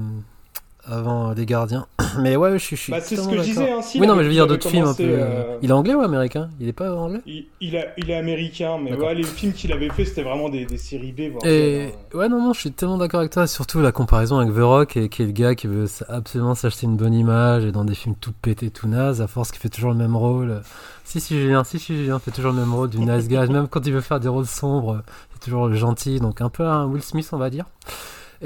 [0.88, 1.88] avant Les Gardiens.
[2.20, 2.76] Mais ouais, je suis.
[2.76, 4.48] je suis Bah, c'est ce que je disais, hein, Oui, non, mais je veux dire
[4.48, 5.10] d'autres films un commencé, peu.
[5.14, 6.50] euh, Il est anglais ou américain?
[6.60, 7.20] Il est pas anglais?
[7.26, 10.48] Il, il, a- il est américain, mais ouais, les films qu'il avait fait, c'était vraiment
[10.50, 11.32] des, des séries B.
[11.34, 12.18] voire Et hein.
[12.18, 13.48] ouais, non, non, je suis tellement d'accord avec toi.
[13.48, 16.86] Surtout la comparaison avec The Rock, et, qui est le gars qui veut absolument s'acheter
[16.86, 19.70] une bonne image et dans des films tout pétés, tout naze, à force qu'il fait
[19.70, 20.62] toujours le même rôle.
[21.04, 23.36] Si, si, Julien, si, si, Julien fait toujours le même rôle du nice guy.
[23.36, 26.20] Même quand il veut faire des rôles sombres, il est toujours le gentil.
[26.20, 27.66] Donc un peu un Will Smith, on va dire.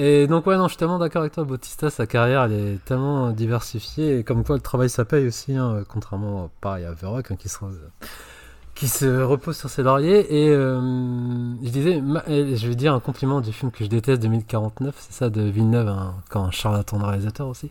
[0.01, 1.89] Et donc, ouais, non, je suis tellement d'accord avec toi, Bautista.
[1.89, 4.19] Sa carrière, elle est tellement diversifiée.
[4.19, 7.35] Et comme quoi, le travail, ça paye aussi, hein, contrairement, pareil, à The Rock, hein,
[7.35, 7.57] qui se
[8.75, 10.45] qui se repose sur ses lauriers.
[10.45, 10.79] Et euh,
[11.62, 15.29] je disais, je vais dire un compliment du film que je déteste, 2049, c'est ça,
[15.29, 17.69] de Villeneuve, un, quand un charlatan de réalisateur aussi.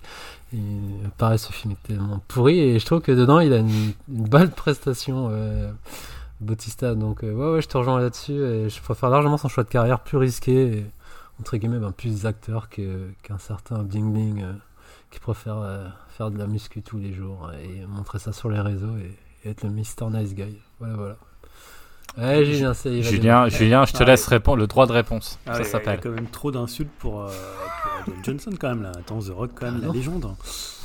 [1.16, 4.28] Pareil, ce film est tellement pourri, et je trouve que dedans, il a une, une
[4.28, 5.72] belle prestation, euh,
[6.40, 6.94] Bautista.
[6.94, 9.70] Donc, euh, ouais, ouais, je te rejoins là-dessus, et je préfère largement son choix de
[9.70, 10.84] carrière plus risqué,
[11.40, 14.53] entre guillemets, ben, plus acteur que- qu'un certain Bling Bling euh,
[15.11, 18.61] qui préfère euh, faire de la muscu tous les jours et montrer ça sur les
[18.61, 20.59] réseaux et, et être le Mister Nice Guy.
[20.81, 21.16] Voilà, voilà.
[22.16, 22.72] Ouais, Julien,
[23.03, 23.48] Julien.
[23.48, 25.38] Julien, je te Ah, laisse répondre le droit de réponse.
[25.46, 26.01] Ah ça ouais, Il y a s'appelle.
[26.03, 27.31] quand même trop d'insultes pour, euh,
[28.05, 28.92] pour Johnson quand même là.
[28.98, 29.92] Attends, The Rock quand même, Ah la non.
[29.92, 30.35] légende.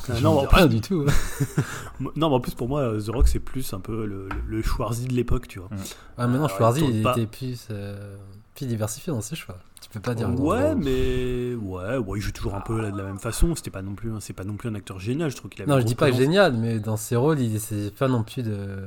[0.10, 1.06] Ah, Je non, plus, rien du tout.
[2.02, 4.30] non, mais en plus pour moi, euh, The Rock c'est plus un peu le, le,
[4.48, 5.70] le Schwarzy de l'époque, tu vois.
[6.18, 7.14] Ah, maintenant, Alors, Schwarzy, il pas.
[7.14, 8.18] était plus, euh,
[8.56, 9.58] plus diversifié dans ses choix.
[9.82, 10.30] Tu peux pas dire.
[10.40, 13.56] Ouais, mais ouais, ouais, il joue toujours un peu là, de la même façon.
[13.56, 15.30] C'était pas non plus, c'est pas non plus un acteur génial.
[15.32, 15.72] Je trouve qu'il avait.
[15.72, 16.20] Non, je dis pas présence.
[16.22, 18.86] génial, mais dans ses rôles, il c'est pas non plus de.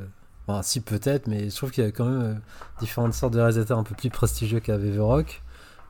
[0.49, 2.35] Enfin, si peut-être, mais je trouve qu'il y a quand même euh,
[2.81, 4.61] différentes sortes de réalisateurs un peu plus prestigieux
[4.95, 5.43] The Rock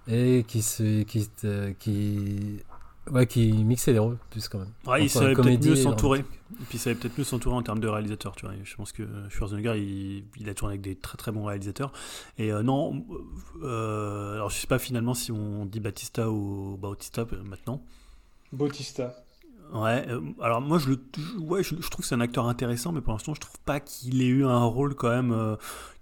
[0.09, 2.63] et qui se, qui, te- qui,
[3.11, 4.73] ouais, qui mixaient les rôles plus quand même.
[4.87, 6.21] Ouais, il savait peut-être mieux s'entourer.
[6.21, 8.55] Et puis il savait peut-être mieux s'entourer en termes de réalisateur, tu vois.
[8.63, 11.93] Je pense que Schwarzenegger, il, il a tourné avec des très très bons réalisateurs.
[12.39, 13.05] Et euh, non,
[13.63, 17.83] euh, alors je sais pas finalement si on dit Batista ou Bautista euh, maintenant.
[18.53, 19.15] Bautista.
[19.73, 22.47] Ouais, euh, alors moi je, le, je- ouais, je, je trouve que c'est un acteur
[22.47, 25.57] intéressant, mais pour l'instant je trouve pas qu'il ait eu un rôle quand même euh,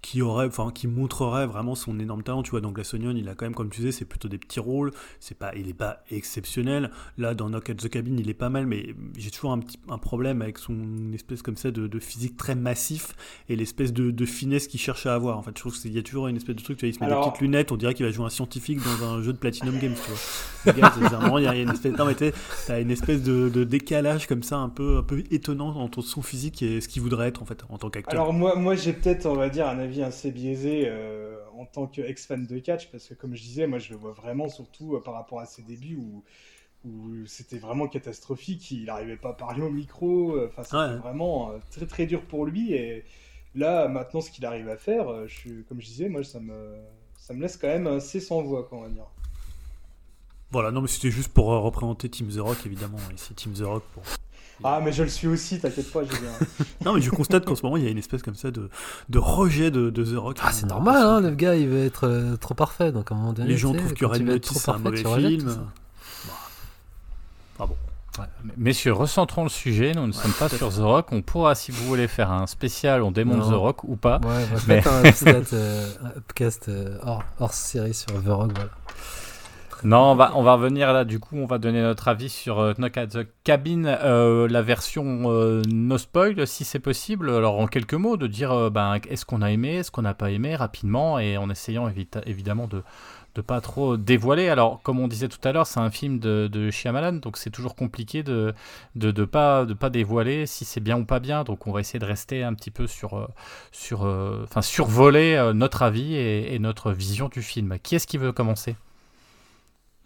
[0.05, 2.43] qui aurait, enfin, qui montrerait vraiment son énorme talent.
[2.43, 4.37] Tu vois, dans Glass Onion, il a quand même, comme tu disais, c'est plutôt des
[4.37, 4.93] petits rôles.
[5.19, 6.91] C'est pas, il est pas exceptionnel.
[7.17, 9.79] Là, dans Knock at the Cabin, il est pas mal, mais j'ai toujours un petit
[9.89, 10.77] un problème avec son
[11.15, 13.15] espèce comme ça de, de physique très massif
[13.49, 15.39] et l'espèce de, de finesse qu'il cherche à avoir.
[15.39, 16.77] En fait, je trouve qu'il y a toujours une espèce de truc.
[16.77, 18.31] Tu vois, il se met Alors- des petites lunettes, on dirait qu'il va jouer un
[18.31, 19.95] scientifique dans un jeu de Platinum Games.
[19.95, 22.33] Tu vois, il y a une espèce, non, mais t'es-
[22.67, 26.21] t'as une espèce de, de décalage comme ça, un peu, un peu étonnant entre son
[26.23, 28.21] physique et ce qu'il voudrait être en fait en tant qu'acteur.
[28.21, 31.87] Alors moi, moi j'ai peut-être, on va dire, un avis assez biaisé euh, en tant
[31.87, 35.03] qu'ex-fan de catch, parce que comme je disais, moi je le vois vraiment surtout euh,
[35.03, 36.25] par rapport à ses débuts où,
[36.85, 40.97] où c'était vraiment catastrophique, il n'arrivait pas à parler au micro, euh, c'était Ouais.
[40.97, 43.05] vraiment euh, très très dur pour lui, et
[43.55, 46.77] là maintenant ce qu'il arrive à faire, je, suis- comme je disais, moi ça me,
[47.17, 49.07] ça me laisse quand même assez sans voix, quoi, on va dire.
[50.51, 52.99] Voilà, non, mais c'était juste pour représenter Team The Rock, évidemment.
[53.13, 53.83] Ici, Team The Rock.
[53.93, 54.03] Pour...
[54.63, 56.31] Ah mais je le suis aussi, t'inquiète pas, j'ai bien.
[56.85, 58.69] Non, mais je constate qu'en ce moment, il y a une espèce comme ça de,
[59.09, 60.37] de rejet de, de The Rock.
[60.43, 63.19] Ah, c'est normal, hein, le gars il veut être euh, trop parfait, donc à un
[63.19, 63.49] moment donné.
[63.49, 65.51] Les gens trouvent que Red Notice, trop c'est un parfait, mauvais film.
[65.51, 65.61] ça.
[67.59, 67.77] Ah bon.
[68.19, 68.27] Ouais.
[68.57, 69.93] Messieurs, recentrons le sujet.
[69.93, 71.09] Nous ne sommes pas sur The Rock.
[71.11, 73.51] On pourra, si vous voulez, faire un spécial On démonte Non.
[73.51, 74.21] The Rock ou pas.
[74.25, 78.53] Ouais, va Mais- un podcast, euh, un podcast euh, hors, hors série sur The Rock,
[78.55, 78.71] voilà.
[79.85, 81.05] Non, on va, on revenir là.
[81.05, 84.63] Du coup, on va donner notre avis sur euh, Knock at the Cabin, euh, la
[84.63, 87.29] version euh, no spoil, si c'est possible.
[87.29, 90.15] Alors, en quelques mots, de dire euh, ben, est-ce qu'on a aimé, est-ce qu'on n'a
[90.15, 91.93] pas aimé, rapidement, et en essayant
[92.27, 92.83] évidemment de
[93.35, 94.49] de pas trop dévoiler.
[94.49, 97.51] Alors, comme on disait tout à l'heure, c'est un film de, de Shyamalan, donc c'est
[97.51, 98.55] toujours compliqué de
[98.95, 101.45] de, de pas dévoiler si c'est bien ou pas bien.
[101.45, 103.29] Donc, on va essayer de rester un petit peu sur
[103.73, 104.03] sur
[104.45, 107.79] enfin survoler notre avis et notre vision du film.
[107.83, 108.77] Qui est-ce qui veut commencer?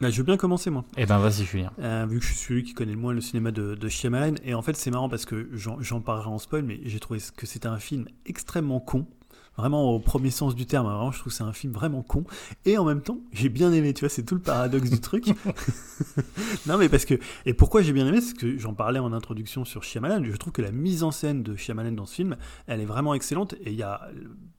[0.00, 0.84] Là, je veux bien commencer, moi.
[0.96, 1.72] Eh ben, vas-y, Julien.
[1.80, 4.34] Euh, vu que je suis celui qui connaît le moins le cinéma de, de Shyamalan.
[4.44, 7.18] Et en fait, c'est marrant parce que j'en j'en parlerai en spoil, mais j'ai trouvé
[7.36, 9.06] que c'était un film extrêmement con.
[9.58, 12.24] Vraiment au premier sens du terme, vraiment, je trouve que c'est un film vraiment con.
[12.64, 15.26] Et en même temps, j'ai bien aimé, tu vois, c'est tout le paradoxe du truc.
[16.66, 17.14] non, mais parce que.
[17.46, 20.22] Et pourquoi j'ai bien aimé C'est que j'en parlais en introduction sur Shyamalan.
[20.24, 23.14] Je trouve que la mise en scène de Shyamalan dans ce film, elle est vraiment
[23.14, 23.54] excellente.
[23.64, 24.08] Et il y a,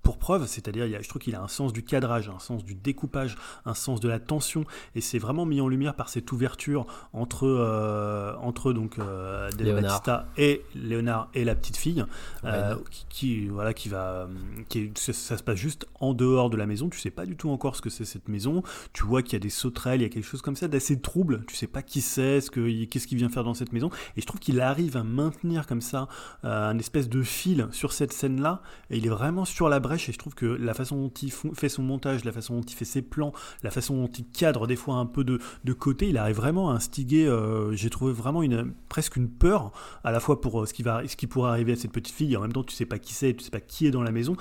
[0.04, 2.40] pour preuve, c'est-à-dire, il y a- je trouve qu'il a un sens du cadrage, un
[2.40, 4.66] sens du découpage, un sens de la tension.
[4.96, 10.02] Et c'est vraiment mis en lumière par cette ouverture entre, euh, entre donc, euh, Léonard.
[10.38, 12.04] Et Léonard et la petite fille,
[12.44, 12.76] euh,
[13.10, 14.28] qui, voilà, qui va,
[14.68, 16.90] qui est- ça, se passe juste en dehors de la maison.
[16.90, 18.64] Tu sais pas du tout encore ce que c'est cette maison.
[18.94, 21.00] Tu vois qu'il y a des sauterelles, il y a quelque chose comme ça d'assez
[21.00, 21.44] trouble.
[21.48, 23.90] Tu sais pas qui c'est, ce que, qu'est-ce qu'il vient faire dans cette maison.
[24.18, 26.08] Et je trouve qu'il arrive à maintenir comme ça
[26.44, 28.62] euh, un espèce de fil sur cette scène-là.
[28.90, 30.10] Et il est vraiment sur la brèche.
[30.10, 32.76] Et je trouve que la façon dont il fait son montage, la façon dont il
[32.76, 36.10] fait ses plans, la façon dont il cadre des fois un peu de, de côté,
[36.10, 37.26] il arrive vraiment à instiguer.
[37.26, 39.72] euh, J'ai trouvé vraiment une, presque une peur
[40.04, 40.84] à la fois pour euh, ce qui,
[41.18, 42.34] qui pourrait arriver à cette petite fille.
[42.34, 44.04] Et en même temps, tu sais pas qui c'est, tu sais pas qui est dans
[44.04, 44.36] la maison.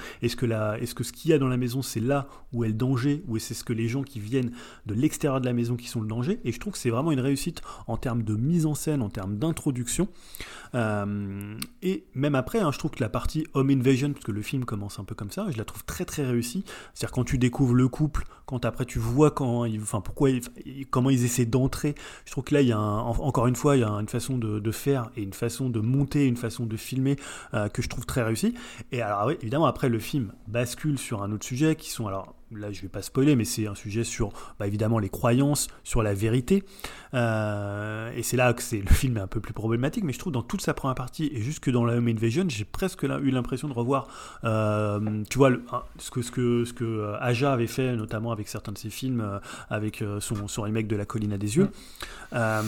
[0.47, 3.23] Est-ce que ce qu'il y a dans la maison, c'est là où est le danger,
[3.29, 4.53] ou est-ce que les gens qui viennent
[4.87, 6.41] de l'extérieur de la maison qui sont le danger?
[6.45, 9.11] Et je trouve que c'est vraiment une réussite en termes de mise en scène, en
[9.11, 10.09] termes d'introduction.
[10.75, 14.43] Euh, et même après, hein, je trouve que la partie Home Invasion, parce que le
[14.43, 16.65] film commence un peu comme ça, je la trouve très très réussie.
[16.95, 20.31] C'est-à-dire quand tu découvres le couple, quand après tu vois quand, enfin pourquoi,
[20.91, 21.95] comment ils essaient d'entrer.
[22.25, 24.39] Je trouve que là, il y a encore une fois, il y a une façon
[24.39, 27.17] de, faire et une façon de monter, une façon de filmer
[27.55, 28.55] euh, que je trouve très réussie.
[28.93, 32.35] Et alors oui, évidemment après le film bascule sur un autre sujet qui sont alors
[32.51, 36.03] là je vais pas spoiler mais c'est un sujet sur bah, évidemment les croyances, sur
[36.03, 36.65] la vérité.
[37.15, 40.19] Euh, et c'est là que c'est le film est un peu plus problématique mais je
[40.19, 43.19] trouve dans toute sa première partie et jusque dans la Home Invasion j'ai presque là,
[43.19, 44.09] eu l'impression de revoir
[44.45, 45.63] euh, tu vois le-
[45.99, 48.91] ce que ce que ce que euh, Aja avait fait notamment avec certains de ses
[48.91, 51.71] films avec son, son remake de La colline à des yeux.
[52.33, 52.63] Euh,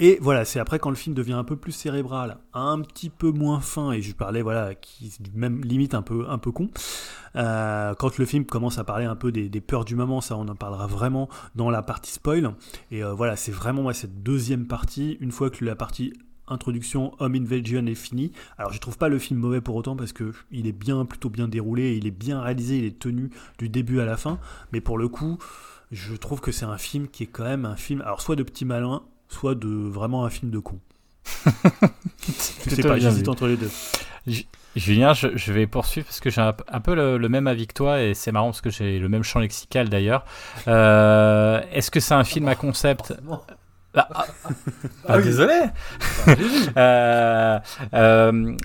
[0.00, 3.30] et voilà, c'est après quand le film devient un peu plus cérébral, un petit peu
[3.30, 6.70] moins fin, et je parlais, voilà, qui même limite un peu, un peu con.
[7.36, 10.48] Euh, quand le film commence à parler un peu des, peurs du moment, ça on
[10.48, 12.54] en parlera vraiment dans la partie spoil.
[12.90, 16.14] Et euh, voilà, c'est vraiment moi, cette deuxième partie, une fois que la partie
[16.48, 18.32] introduction Home Invasion est finie.
[18.56, 21.28] Alors je trouve pas le film mauvais pour autant parce que il est bien, plutôt
[21.28, 24.38] bien déroulé, il est bien réalisé, il est tenu du début à la fin.
[24.72, 25.38] Mais pour le coup,
[25.92, 28.42] je trouve que c'est un film qui est quand même un film, alors soit de
[28.42, 30.78] petit malin, soit de vraiment un film de con.
[32.66, 33.70] je sais pas, j'hésite entre les deux.
[34.76, 37.66] Julien, je, je vais poursuivre parce que j'ai un, un peu le, le même avis
[37.66, 40.24] que toi et c'est marrant parce que j'ai le même champ lexical d'ailleurs.
[40.68, 43.14] Euh, Est-ce que c'est un film à concept?
[43.94, 44.26] Ah, ah,
[45.08, 45.60] ah, Désolé.
[46.76, 47.58] Euh,
[47.94, 48.56] euh,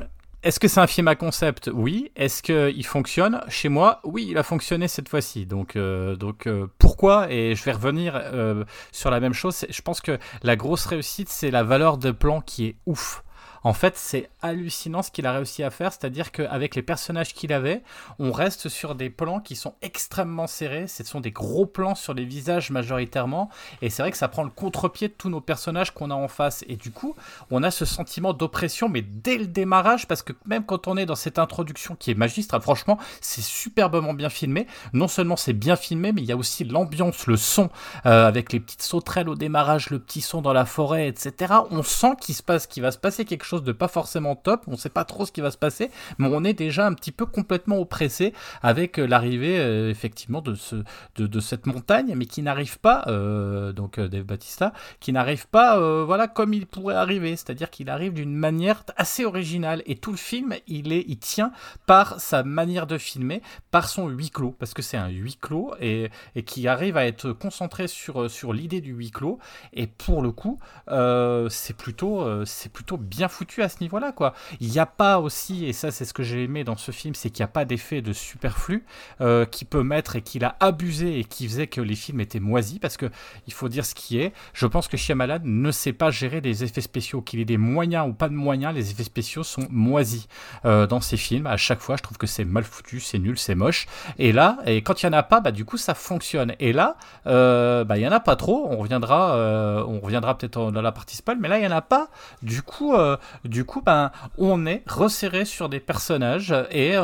[0.45, 1.71] Est-ce que c'est un film à concept?
[1.73, 2.11] Oui.
[2.15, 3.41] Est-ce qu'il fonctionne?
[3.49, 5.47] Chez moi, oui, il a fonctionné cette fois-ci.
[5.47, 7.31] Donc, euh, donc euh, pourquoi?
[7.31, 9.65] Et je vais revenir euh, sur la même chose.
[9.67, 13.23] Je pense que la grosse réussite, c'est la valeur de plan qui est ouf.
[13.65, 17.51] En fait, c'est hallucinant ce qu'il a réussi à faire, c'est-à-dire qu'avec les personnages qu'il
[17.51, 17.81] avait,
[18.19, 20.85] on reste sur des plans qui sont extrêmement serrés.
[20.87, 23.49] Ce sont des gros plans sur les visages majoritairement,
[23.81, 26.27] et c'est vrai que ça prend le contre-pied de tous nos personnages qu'on a en
[26.27, 26.63] face.
[26.67, 27.15] Et du coup,
[27.49, 31.07] on a ce sentiment d'oppression, mais dès le démarrage, parce que même quand on est
[31.07, 34.67] dans cette introduction qui est magistrale, franchement, c'est superbement bien filmé.
[34.93, 37.71] Non seulement c'est bien filmé, mais il y a aussi l'ambiance, le son,
[38.05, 41.51] euh, avec les petites sauterelles au démarrage, le petit son dans la forêt, etc.
[41.71, 44.63] On sent qu'il se passe, qu'il va se passer quelque chose de pas forcément top.
[44.67, 47.11] On sait pas trop ce qui va se passer, mais on est déjà un petit
[47.11, 50.77] peu complètement oppressé avec euh, l'arrivée euh, effectivement de, ce,
[51.17, 53.05] de, cette montagne, mais qui n'arrive pas,
[53.73, 58.35] donc Dave Batista, qui n'arrive pas, voilà, comme il pourrait arriver, c'est-à-dire qu'il arrive d'une
[58.35, 61.51] manière assez originale et tout le film, il est, il tient
[61.85, 63.41] par sa manière de filmer,
[63.71, 67.05] par son huis clos, parce que c'est un huis clos et, et qui arrive à
[67.05, 69.39] être concentré sur, sur l'idée du huis clos.
[69.73, 74.11] Et pour le coup, euh, c'est plutôt, euh, c'est plutôt bien foutu à ce niveau-là,
[74.11, 74.33] quoi.
[74.59, 77.15] Il n'y a pas aussi, et ça c'est ce que j'ai aimé dans ce film,
[77.15, 78.85] c'est qu'il n'y a pas d'effet de superflu
[79.21, 82.39] euh, qui peut mettre et qu'il a abusé et qui faisait que les films étaient
[82.39, 83.09] moisis, parce que
[83.47, 84.33] il faut dire ce qui est.
[84.53, 88.07] Je pense que Shyamalan ne sait pas gérer les effets spéciaux, qu'il ait des moyens
[88.09, 90.27] ou pas de moyens, les effets spéciaux sont moisis
[90.63, 91.47] dans ces films.
[91.47, 93.87] À chaque fois, je trouve que c'est mal foutu, c'est nul, c'est moche.
[94.17, 96.53] Et là, et quand il y en a pas, bah du coup ça fonctionne.
[96.59, 98.67] Et là, bah il y en a pas trop.
[98.69, 101.81] On reviendra, on reviendra peut-être dans la partie spoil, mais là il y en a
[101.81, 102.09] pas.
[102.41, 102.95] Du coup,
[103.43, 106.95] du coup, ben on est resserré sur des personnages et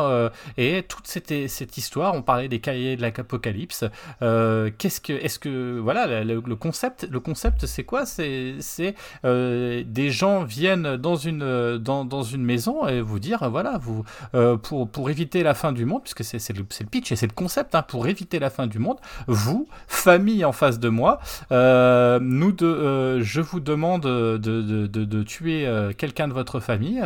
[0.57, 2.13] et toute cette, histoire.
[2.13, 3.85] On parlait des cahiers de l'apocalypse.
[4.19, 8.05] Qu'est-ce que, est-ce que, voilà, le, concept, le concept, c'est quoi?
[8.05, 13.77] C'est c'est des gens viennent dans une dans, dans une maison et vous dire voilà
[13.77, 14.03] vous
[14.63, 17.33] pour pour éviter la fin du monde puisque c'est c'est le, pitch et c'est le
[17.33, 21.19] concept hein, pour éviter la fin du monde vous famille en face de moi
[21.51, 26.33] euh, nous de, euh, je vous demande de, de, de, de tuer euh, quelqu'un de
[26.33, 27.01] votre famille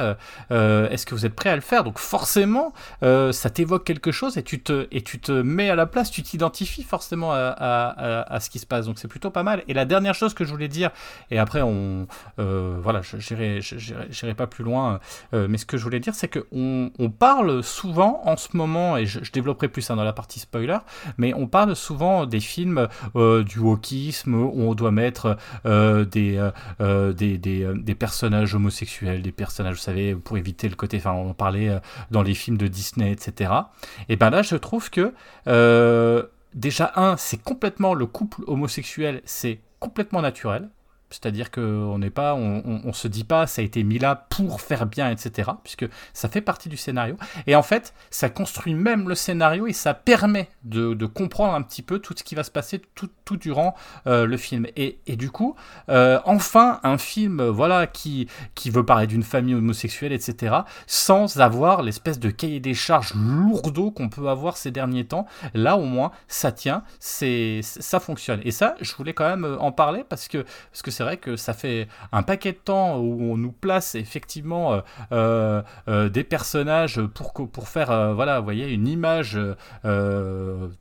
[0.50, 1.84] est-ce que vous êtes prêt à le faire?
[1.84, 5.86] Donc forcément ça t'évoque quelque chose et tu te et tu te mets à la
[5.86, 8.86] place tu t'identifies forcément à, à, ce qui se passe.
[8.86, 9.64] Donc c'est plutôt pas mal.
[9.68, 10.92] Et la dernière chose que je voulais dire
[11.32, 13.18] et après on voilà je
[14.10, 15.00] j'irai pas plus loin
[15.34, 19.06] mais ce que je voulais dire c'est que on, parle souvent en ce moment et
[19.06, 20.78] je, développerai plus ça dans la partie spoiler,
[21.18, 26.38] mais on parle souvent des films euh, du wokisme où on doit mettre euh, des,
[26.82, 31.12] euh, des, des, des, personnages homosexuels, des personnages, vous savez, pour éviter le côté, enfin,
[31.14, 31.80] on parlait
[32.12, 33.52] dans les films de Disney, etc.
[34.10, 35.14] Et ben là, je trouve que
[36.54, 40.70] déjà, un, c'est complètement le couple homosexuel, c'est complètement naturel.
[41.16, 44.86] C'est-à-dire qu'on n'est pas, on, se dit pas, ça a été mis là pour faire
[44.86, 45.52] bien, etc.
[45.64, 47.16] Puisque ça fait partie du scénario.
[47.48, 51.82] Et en fait, ça construit même le scénario et ça permet de, comprendre un petit
[51.82, 53.76] peu tout ce qui va se passer tout, durant
[54.08, 54.68] euh, le film.
[54.76, 55.56] Et, du coup,
[55.90, 58.28] euh, enfin, un film, voilà, qui,
[58.66, 60.56] veut parler d'une famille homosexuelle, etc.
[60.86, 65.28] Sans avoir l'espèce de cahier des charges lourdeau qu'on peut avoir ces derniers temps.
[65.54, 68.42] Là, au moins, ça tient, c'est, ça fonctionne.
[68.44, 70.40] Et ça, je voulais quand même en parler parce que,
[70.72, 73.96] parce que c'est vrai que ça fait un paquet de temps où on nous place
[73.96, 79.40] effectivement euh, euh, euh, des personnages pour, pour faire, voilà, voyez, une image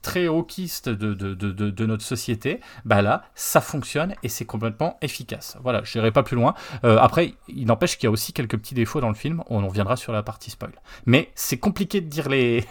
[0.02, 2.60] très hawkiste de, de, de, notre société.
[2.84, 5.58] Bah là, ça fonctionne et c'est complètement efficace.
[5.62, 6.54] Voilà, je n'irai pas plus loin.
[6.82, 9.42] après, il n'empêche qu'il y a aussi quelques petits défauts dans le film.
[9.48, 10.72] On en reviendra sur la partie spoil.
[11.06, 12.64] Mais c'est compliqué de dire les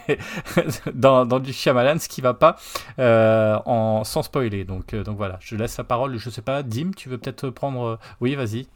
[0.94, 2.56] dans, dans, du Shyamalan ce qui va pas
[2.98, 4.64] en sans spoiler.
[4.64, 6.16] Donc, donc voilà, je laisse la parole.
[6.16, 7.82] Je sais pas, Dim, tu veux peut-être prendre.
[7.82, 8.66] Euh, oui, vas-y.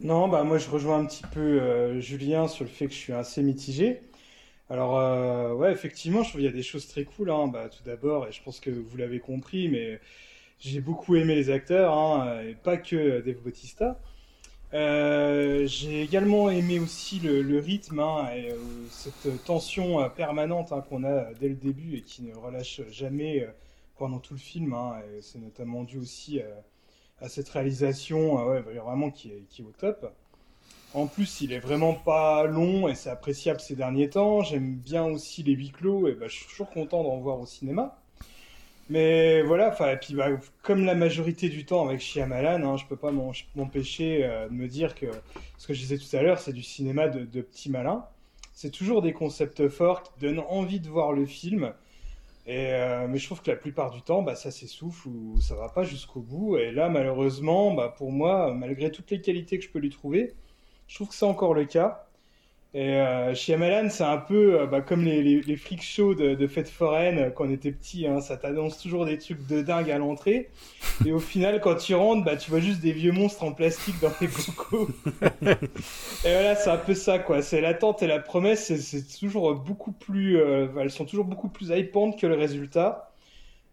[0.00, 2.98] Non, bah moi je rejoins un petit peu euh, Julien sur le fait que je
[2.98, 4.02] suis assez mitigé.
[4.70, 7.30] Alors euh, ouais, effectivement, je trouve qu'il y a des choses très cool.
[7.30, 7.48] Hein.
[7.48, 10.00] Bah, tout d'abord, et je pense que vous l'avez compris, mais
[10.58, 14.00] j'ai beaucoup aimé les acteurs, hein, et pas que Dave Bautista.
[14.72, 18.54] j'ai également aimé aussi le, rythme hein, et
[18.90, 23.48] cette tension permanente qu'on a dès le début et qui ne relâche jamais
[23.98, 24.76] pendant tout le film.
[25.20, 26.46] c'est notamment dû aussi à
[27.28, 30.12] cette réalisation euh, vraiment qui est, au top.
[30.94, 34.42] En plus, il est vraiment pas long et c'est appréciable ces derniers temps.
[34.42, 37.46] J'aime bien aussi les huis clos et bah, je suis toujours content d'en voir au
[37.46, 37.98] cinéma.
[38.90, 40.28] Mais voilà, enfin, puis bah,
[40.62, 43.12] comme la majorité du temps avec Shyamalan, hein, je peux pas
[43.54, 45.06] m'empêcher euh, de me dire que
[45.56, 48.04] ce que je disais tout à l'heure, c'est du cinéma de, de petits malins.
[48.52, 51.72] C'est toujours des concepts forts qui donnent envie de voir le film.
[52.46, 55.54] Et, euh, mais je trouve que la plupart du temps, bah, ça s'essouffle ou ça
[55.54, 56.56] va pas jusqu'au bout.
[56.58, 60.34] Et là, malheureusement, bah, pour moi, malgré toutes les qualités que je peux lui trouver,
[60.88, 62.08] je trouve que c'est encore le cas.
[62.74, 66.34] Et euh, Shyamalan, c'est un peu euh, bah, comme les, les, les freak shows de,
[66.34, 68.06] de fêtes foraines euh, quand on était petit.
[68.06, 70.48] Hein, ça t'annonce toujours des trucs de dingue à l'entrée.
[71.04, 74.00] Et au final, quand tu rentres, bah, tu vois juste des vieux monstres en plastique
[74.00, 74.88] dans les bocaux.
[75.42, 77.42] et voilà, c'est un peu ça, quoi.
[77.42, 78.66] C'est l'attente et la promesse.
[78.66, 80.38] c'est- C'est toujours beaucoup plus.
[80.38, 83.12] euh, elles sont toujours beaucoup plus hypantes que le résultat.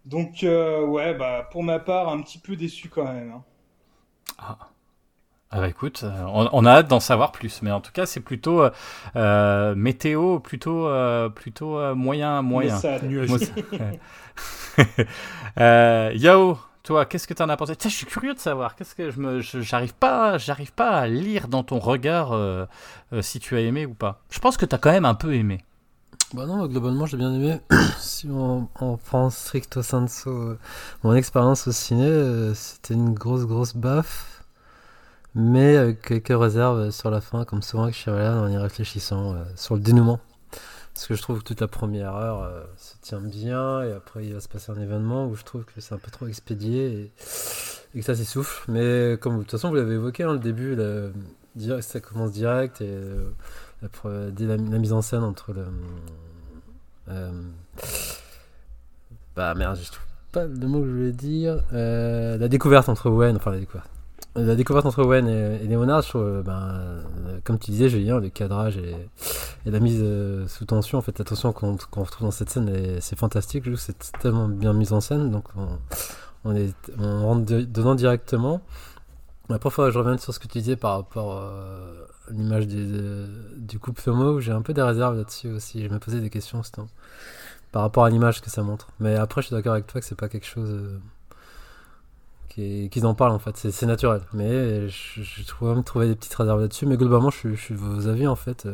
[0.06, 3.32] Donc, euh, ouais, bah, pour ma part, un petit peu déçu quand même.
[3.32, 3.44] hein.
[4.38, 4.70] Ah
[5.58, 8.20] bah écoute, euh, on, on a hâte d'en savoir plus, mais en tout cas c'est
[8.20, 8.70] plutôt euh,
[9.16, 12.80] euh, météo, plutôt euh, plutôt euh, moyen moyen.
[15.60, 17.76] Euh, Yao, toi, qu'est-ce que t'en as pensé?
[17.76, 18.76] Tiens, je suis curieux de savoir.
[18.76, 22.66] Qu'est-ce que je me, j'arrive pas, j'arrive pas à lire dans ton regard euh,
[23.14, 24.22] euh, si tu as aimé ou pas.
[24.30, 25.64] Je pense que t'as quand même un peu aimé.
[26.34, 27.60] Bah non, globalement, j'ai bien aimé.
[27.98, 30.56] si on, on prend stricto sensu euh,
[31.04, 34.39] mon expérience au ciné, euh, c'était une grosse, grosse baffe.
[35.36, 39.44] Mais avec quelques réserves sur la fin, comme souvent avec Shyamalan, en y réfléchissant euh,
[39.56, 40.20] sur le dénouement.
[40.94, 44.26] Parce que je trouve que toute la première heure euh, se tient bien, et après
[44.26, 47.12] il va se passer un événement où je trouve que c'est un peu trop expédié
[47.96, 48.70] et, que ça s'essouffle.
[48.72, 51.14] Mais comme de toute façon, vous l'avez évoqué, hein, le début, le,
[51.56, 53.30] direct- ça commence direct, et euh,
[53.84, 55.66] pre- dès la, mise en scène entre le.
[57.10, 57.32] euh,
[59.36, 61.62] bah merde, je trouve pas le mot que je voulais dire.
[61.72, 63.90] Euh, la découverte entre Owen, enfin la découverte.
[64.46, 67.90] La découverte entre Owen et, et Léonard, je trouve, euh, ben, euh, comme tu disais,
[67.90, 68.96] Julien, le cadrage et,
[69.66, 73.18] la mise euh, sous tension, en fait, la tension qu'on retrouve dans cette scène, c'est
[73.18, 73.64] fantastique.
[73.66, 75.46] Je trouve c'est tellement bien mis en scène, donc
[76.46, 78.62] on, est, on rentre de- dedans directement.
[79.50, 83.28] Après, je revienne sur ce que tu disais par rapport à l'image de-
[83.58, 84.40] du couple homo.
[84.40, 85.84] J'ai un peu des réserves là-dessus aussi.
[85.84, 86.88] Je me posais des questions ce temps
[87.72, 88.88] par rapport à l'image que ça montre.
[89.00, 91.00] Mais après, je suis d'accord avec toi que c'est pas quelque chose
[92.50, 93.56] qu'ils en parlent en fait.
[93.58, 94.22] C'est naturel.
[94.34, 96.86] Mais je, je trouve même trouver des petites réserves là-dessus.
[96.86, 98.68] Mais globalement, je, suis- vos avis en fait.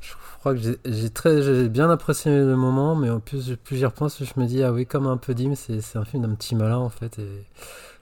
[0.00, 3.86] Je crois que j'ai- très j'ai bien apprécié le moment, mais en plus, plus j'y
[3.86, 6.54] repense, je me dis ah oui, comme un peu dim, c'est un film d'un petit
[6.54, 7.18] malin en fait.
[7.18, 7.46] Et,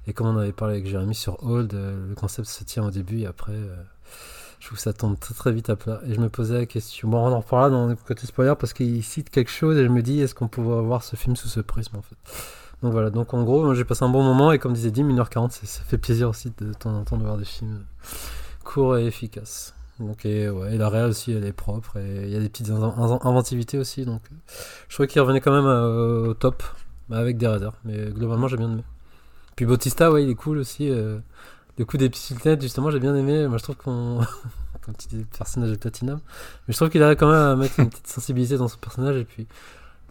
[0.09, 2.91] et comme on avait parlé avec Jérémy sur Hold, euh, le concept se tient au
[2.91, 3.53] début et après.
[3.53, 3.77] euh,
[4.61, 6.01] je trouve que ça tombe très très vite à plat.
[6.07, 7.09] Et je me posais la question.
[7.09, 9.89] Bon, on en reparlera dans le côté spoiler parce qu'il cite quelque chose et je
[9.89, 12.17] me dis est-ce qu'on pourrait voir ce film sous ce prisme en fait?
[12.83, 15.51] Donc voilà, donc en gros, j'ai passé un bon moment et comme disait Dim, 1h40,
[15.53, 17.85] c'est- ça fait plaisir aussi de temps en temps de voir des films
[18.65, 19.75] courts et efficaces.
[20.01, 22.49] Donc et, ouais, et la réal aussi, elle est propre et il y a des
[22.49, 24.05] petites inven- inven- inventivités aussi.
[24.05, 24.37] Donc euh,
[24.89, 26.63] je trouvais qu'il revenait quand même euh, au top
[27.09, 27.75] bah, avec des réserves.
[27.85, 28.83] Mais globalement, j'ai bien aimé.
[29.55, 30.91] Puis Bautista, ouais, il est cool aussi.
[30.91, 31.19] euh,
[31.79, 33.47] le coup des petites justement, j'ai bien aimé.
[33.47, 34.21] Moi, je trouve qu'on.
[34.85, 36.19] Comme tu dis, le personnage de Platinum.
[36.67, 39.17] Mais je trouve qu'il arrive quand même à mettre une petite sensibilité dans son personnage.
[39.17, 39.47] Et puis,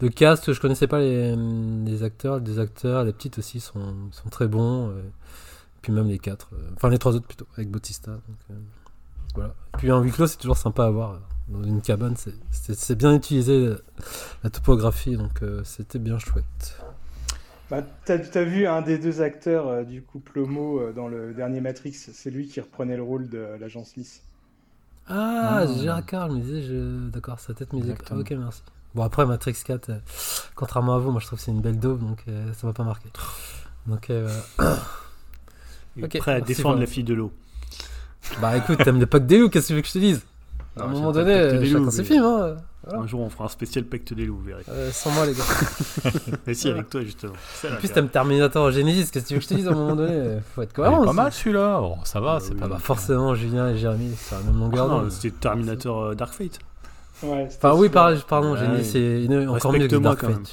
[0.00, 2.36] le cast, je connaissais pas les, les acteurs.
[2.36, 4.90] Les deux acteurs, les petites aussi, sont, sont très bons.
[4.90, 5.02] euh,
[5.82, 6.50] puis même les quatre.
[6.54, 8.12] euh, enfin, les trois autres plutôt, avec Bautista.
[8.12, 8.54] Donc, euh,
[9.34, 9.54] voilà.
[9.78, 11.20] Puis en huis clos, c'est toujours sympa à voir.
[11.48, 13.74] Dans une cabane, c'est- bien utilisé
[14.44, 15.16] la topographie.
[15.16, 16.78] Donc, euh, c'était bien chouette.
[17.70, 21.32] Bah, t'as, t'as vu un des deux acteurs euh, du couple homo euh, dans le
[21.32, 24.22] dernier Matrix, c'est lui qui reprenait le rôle de l'agent Smith.
[25.08, 25.66] Ah, Ah.
[25.80, 27.08] Gérard Carl me disait, je...
[27.08, 28.20] d'accord, sa tête me disait, Exactement.
[28.20, 28.62] ok, merci.
[28.94, 29.94] Bon, après, Matrix 4, euh,
[30.54, 32.72] contrairement à vous, moi je trouve que c'est une belle daube, donc euh, ça m'a
[32.72, 33.08] pas marqué.
[33.86, 34.28] Donc, euh,
[34.58, 34.78] voilà.
[35.96, 37.32] Il est Ok, prêt à défendre la fille de l'eau.
[38.40, 40.22] bah écoute, t'aimes le pack des loups, qu'est-ce que tu veux que je te dise?
[40.78, 42.56] À un Non, moment donné, euh, chacun ses mais- films, hein.
[42.84, 42.98] Voilà.
[43.04, 44.64] Un jour, on fera un spécial pacte des loups, vous verrez.
[44.68, 45.44] Euh, sans moi, les gars.
[46.48, 47.34] Et si, avec toi, justement.
[47.70, 49.74] En plus, t'aimes Terminator Genesis, qu'est-ce que tu veux que je te dise à un
[49.74, 50.12] moment donné?
[50.14, 51.02] Euh, Faut être Il cohérent.
[51.04, 51.80] est pas mal celui-là.
[51.80, 52.58] Oh, ça va, Bah c'est oui.
[52.58, 52.82] pas Ah bah mal.
[52.82, 55.10] forcément, Julien et Jérémy, c'est la même Ah longueur non, d'onde.
[55.12, 56.58] c'était Terminator euh, Dark Fate.
[57.22, 58.58] Ouais, Enfin oui, pardon, Ouais.
[58.58, 58.90] Genesis,
[59.28, 60.36] c'est encore mieux que Dark quand Fate.
[60.36, 60.44] même.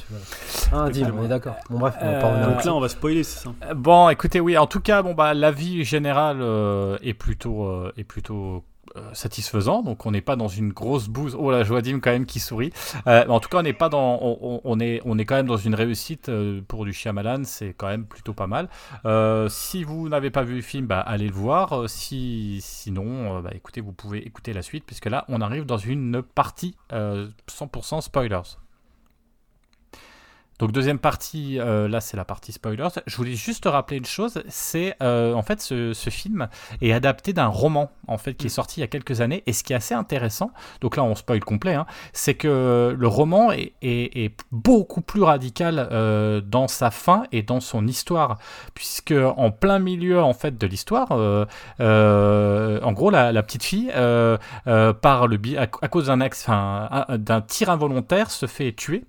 [0.70, 0.86] Voilà.
[0.86, 1.56] Ah, dis, on est d'accord.
[1.70, 4.40] Bon bref, on va pas Euh, Donc là, on va spoiler, c'est ça Bon, écoutez,
[4.40, 8.60] oui, en tout cas, bon bah l'avis général euh, est plutôt euh, est plutôt euh,
[9.14, 9.82] satisfaisant.
[9.82, 11.36] Donc on n'est pas dans une grosse bouse.
[11.38, 12.72] Oh là, je Dim quand même qui sourit.
[13.08, 14.20] Euh, en tout cas, on n'est pas dans
[14.64, 17.44] on, est on est quand même dans une réussite euh, pour du Shyamalan.
[17.44, 18.70] C'est quand même plutôt pas mal.
[19.06, 21.74] Euh, si vous n'avez pas vu le film, bah, allez le voir.
[21.74, 25.66] Euh, Si sinon, euh, bah, écoutez, vous pouvez écouter la suite puisque là, on arrive
[25.66, 28.58] dans une partie euh, 100% spoilers.
[30.60, 32.90] Donc deuxième partie, euh, là c'est la partie spoilers.
[33.08, 36.50] Je voulais juste te rappeler une chose, c'est euh, en fait ce, ce film
[36.82, 39.54] est adapté d'un roman en fait qui est sorti il y a quelques années et
[39.54, 40.52] ce qui est assez intéressant,
[40.82, 45.24] donc là on spoil complet, hein, c'est que le roman est, est- est beaucoup plus
[45.24, 48.38] radical euh, dans sa fin et dans son histoire,
[48.74, 55.28] puisque en plein milieu en fait de l'histoire, en gros la, la petite fille par
[55.28, 59.06] le à, à cause d'un tir involontaire se fait tuer.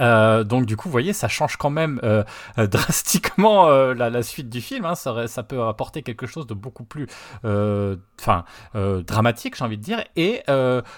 [0.00, 2.22] Euh, donc du coup, vous voyez, ça change quand même euh,
[2.58, 4.84] euh, drastiquement euh, la, la suite du film.
[4.84, 4.94] Hein.
[4.94, 7.06] Ça, ça peut apporter quelque chose de beaucoup plus,
[7.44, 10.04] euh, enfin, euh, dramatique, j'ai envie de dire.
[10.16, 10.42] Et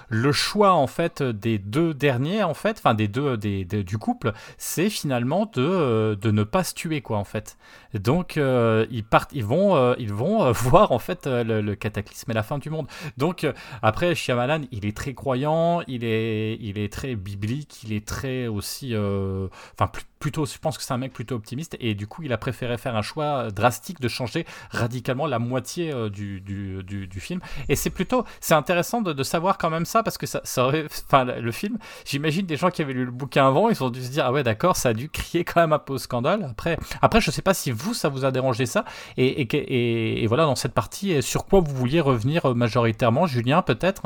[0.08, 3.98] le choix en fait des deux derniers, en fait, enfin des deux des, des- du
[3.98, 7.56] couple, c'est finalement de de ne pas se tuer, quoi, en fait.
[7.94, 12.42] Donc ils partent, ils vont, ils vont voir en fait le, le cataclysme et la
[12.42, 12.86] fin du monde.
[13.16, 13.46] Donc
[13.82, 18.46] après, Shyamalan, il est très croyant, il est, il est très biblique, il est très
[18.46, 22.06] aussi, euh, enfin pl- plutôt, je pense que c'est un mec plutôt optimiste et du
[22.06, 27.10] coup, il a préféré faire un choix drastique de changer radicalement la moitié euh, du,
[27.20, 27.40] film.
[27.68, 31.24] Et c'est plutôt, c'est intéressant de, savoir quand même ça parce que ça, aurait, enfin
[31.24, 34.10] le film, j'imagine des gens qui avaient lu le bouquin avant, ils ont dû se
[34.10, 36.46] dire ah ouais d'accord, ça a dû crier quand même un peu au scandale.
[36.50, 38.84] Après, après, je sais pas si vous ça vous a dérangé ça
[39.16, 43.26] et, et, et- et voilà dans cette partie, sur quoi vous vouliez revenir euh, majoritairement,
[43.26, 44.02] Julien peut-être?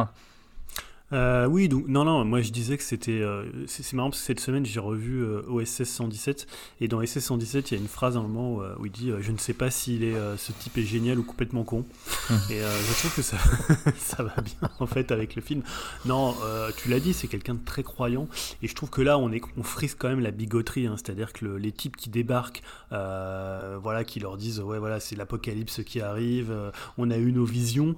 [1.12, 3.20] Euh, oui, donc non, non, moi je disais que c'était.
[3.20, 6.48] euh, c'est marrant parce que cette semaine j'ai revu euh, OSS 117
[6.80, 8.90] et dans OSS 117 il y a une phrase à un moment où, euh, il
[8.90, 11.84] dit Je ne sais pas s'il est ce type est génial ou complètement con.
[12.50, 13.36] et je trouve que ça,
[13.98, 15.62] ça va bien en fait avec le film.
[16.06, 16.34] Non,
[16.76, 18.26] tu l'as dit, c'est quelqu'un de très croyant
[18.62, 21.32] et je trouve que là on, est, on frise quand même la bigoterie, hein, c'est-à-dire
[21.32, 26.00] que le- les types qui débarquent, voilà, qui leur disent Ouais, voilà, c'est l'apocalypse qui
[26.00, 26.52] arrive,
[26.98, 27.94] on a eu nos visions.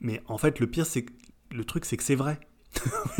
[0.00, 1.12] Mais en fait, le pire, c'est que
[1.54, 2.38] le truc, c'est que c'est vrai.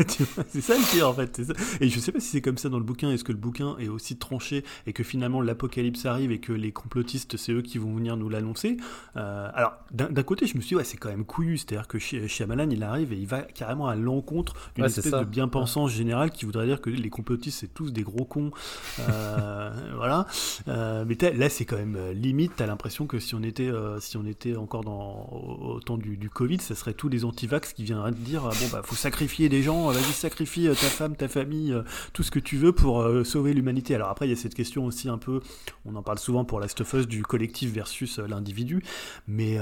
[0.49, 1.43] C'est ça le pire en fait.
[1.43, 1.53] ça.
[1.81, 3.11] Et je sais pas si c'est comme ça dans le bouquin.
[3.11, 6.71] Est-ce que le bouquin est aussi tranché et que finalement l'apocalypse arrive et que les
[6.71, 8.77] complotistes c'est eux qui vont venir nous l'annoncer
[9.15, 11.57] Euh, Alors d'un côté, je me suis dit ouais c'est quand même couillu.
[11.57, 15.11] C'est-à-dire que Shy- Shyamalan il arrive et il va carrément à l'encontre d'une Ouais, espèce
[15.11, 18.51] de bien-pensance générale qui voudrait dire que les complotistes c'est tous des gros cons.
[18.99, 20.25] Euh, voilà.
[20.67, 22.53] Euh, mais là c'est quand même limite.
[22.57, 26.17] T'as l'impression que si on était si on était encore dans au, au temps du,
[26.17, 29.44] du Covid, ça serait tous les antivax qui viendraient te dire bon bah faut sacrifier
[29.49, 31.83] des gens, euh, vas-y sacrifie euh, ta femme, ta famille, euh,
[32.13, 33.95] tout ce que tu veux pour sauver l'humanité.
[33.95, 35.41] Alors après il y a cette question aussi un peu,
[35.85, 38.83] on en parle souvent pour Last of Us du collectif versus l'individu,
[39.27, 39.57] mais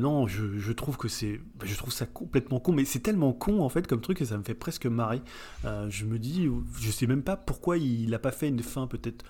[0.00, 3.68] non je, trouve que c'est, je trouve ça complètement con, mais c'est tellement con en
[3.68, 5.22] fait comme truc que ça me fait presque marrer.
[5.64, 9.24] Je me dis, je sais même pas pourquoi il a pas fait une fin peut-être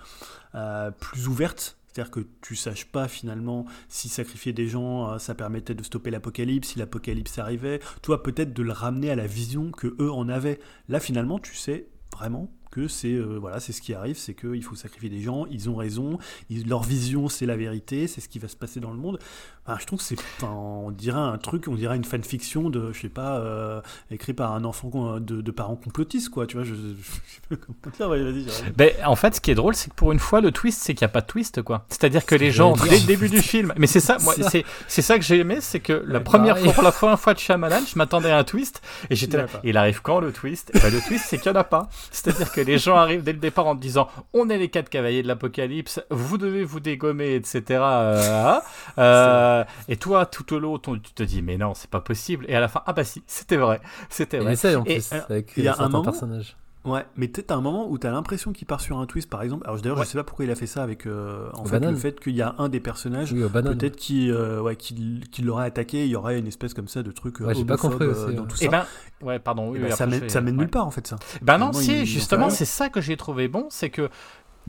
[0.99, 1.76] plus ouverte.
[1.87, 6.11] C'est-à-dire que tu saches pas finalement si sacrifier des gens, euh, ça permettait de stopper
[6.11, 7.79] l'apocalypse, si l'apocalypse arrivait.
[8.01, 10.59] Toi, peut-être de le ramener à la vision que eux en avaient.
[10.89, 14.63] Là, finalement, tu sais vraiment que c'est euh, voilà, c'est ce qui arrive, c'est qu'il
[14.63, 15.45] faut sacrifier des gens.
[15.49, 16.19] Ils ont raison.
[16.49, 19.19] ils- leur vision, c'est la vérité, c'est ce qui va se passer dans le monde.
[19.65, 22.93] Enfin, je trouve que c'est, enfin, on dirait un truc, on dirait une fanfiction de,
[22.93, 26.47] je sais pas, euh, écrit par un enfant de, de parents complotistes, quoi.
[26.47, 28.09] Tu vois, je, je, je sais pas comment dire.
[28.09, 28.71] Ouais, vas-y.
[28.77, 30.93] Ben, en fait, ce qui est drôle, c'est que pour une fois, le twist, c'est
[30.93, 31.85] qu'il n'y a pas de twist, quoi.
[31.89, 35.01] C'est-à-dire que les gens, dès le début du film, mais c'est ça, moi, c'est, c'est
[35.01, 36.63] ça que j'ai aimé, c'est que la Ouais, première pareil.
[36.65, 39.47] fois, pour la première fois de Shyamalan, je m'attendais à un twist, et j'étais là,
[39.65, 40.71] Il arrive quand le twist?
[40.75, 41.89] Et ben, le twist, c'est qu'il n'y en a pas.
[42.11, 44.89] C'est-à-dire que les gens arrivent dès le départ en te disant, on est les quatre
[44.89, 47.63] cavaliers de l'apocalypse, vous devez vous dégommer, etc.
[47.81, 48.59] euh,
[48.99, 52.45] euh, et toi, tout au long, ton- tu te dis, mais non, c'est pas possible.
[52.47, 53.79] Et à la fin, ah bah si, c'était vrai.
[54.09, 54.53] C'était vrai.
[54.53, 56.55] essaye en Et, plus alors, avec il y a un moment- personnages.
[56.87, 59.43] Ouais, mais peut-être un moment où tu as l'impression qu'il part sur un twist, par
[59.43, 59.63] exemple.
[59.67, 60.05] Alors d'ailleurs, Ouais.
[60.05, 62.35] je sais pas pourquoi il a fait ça avec euh, en fait le fait qu'il
[62.35, 63.33] y a un des personnages.
[63.33, 63.43] Oui.
[63.51, 67.03] Peut-être qui, euh, ouais, qui, qui l'aurait attaqué, il y aurait une espèce comme ça
[67.03, 68.47] de truc Ouais, j'ai pas compris euh, aussi, dans ouais.
[68.47, 68.71] tout et ça.
[68.71, 68.85] ben,
[69.21, 69.69] ouais, pardon.
[69.71, 71.17] oui, Eh ben, ça mène, ça nulle part en fait ça.
[71.41, 74.09] Ben non, si, il- justement, c'est ça que j'ai trouvé bon, c'est que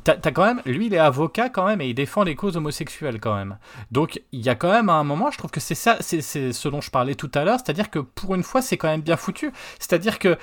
[0.05, 2.57] t'as as quand même, lui, il est avocat quand même et il défend les causes
[2.57, 3.59] homosexuelles quand même.
[3.91, 6.53] Donc, il y a quand même un moment, je trouve que c'est ça, c'est c'est
[6.53, 9.03] ce dont je parlais tout à l'heure, c'est-à-dire que pour une fois, c'est quand même
[9.03, 9.53] bien foutu.
[9.79, 10.37] C'est-à-dire que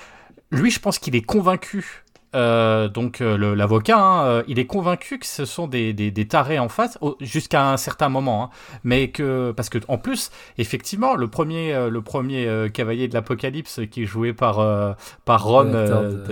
[0.55, 2.04] lui, je pense qu'il est convaincu.
[2.34, 6.28] Euh, donc euh, l'avocat, hein, euh, il est convaincu que ce sont des, des, des
[6.28, 8.49] tarés en face jusqu'à un certain moment, hein.
[8.84, 13.82] mais que parce que en plus, effectivement, le premier, euh, le premier cavalier de l'apocalypse
[13.91, 14.95] qui est joué par
[15.26, 16.23] par Ron, de-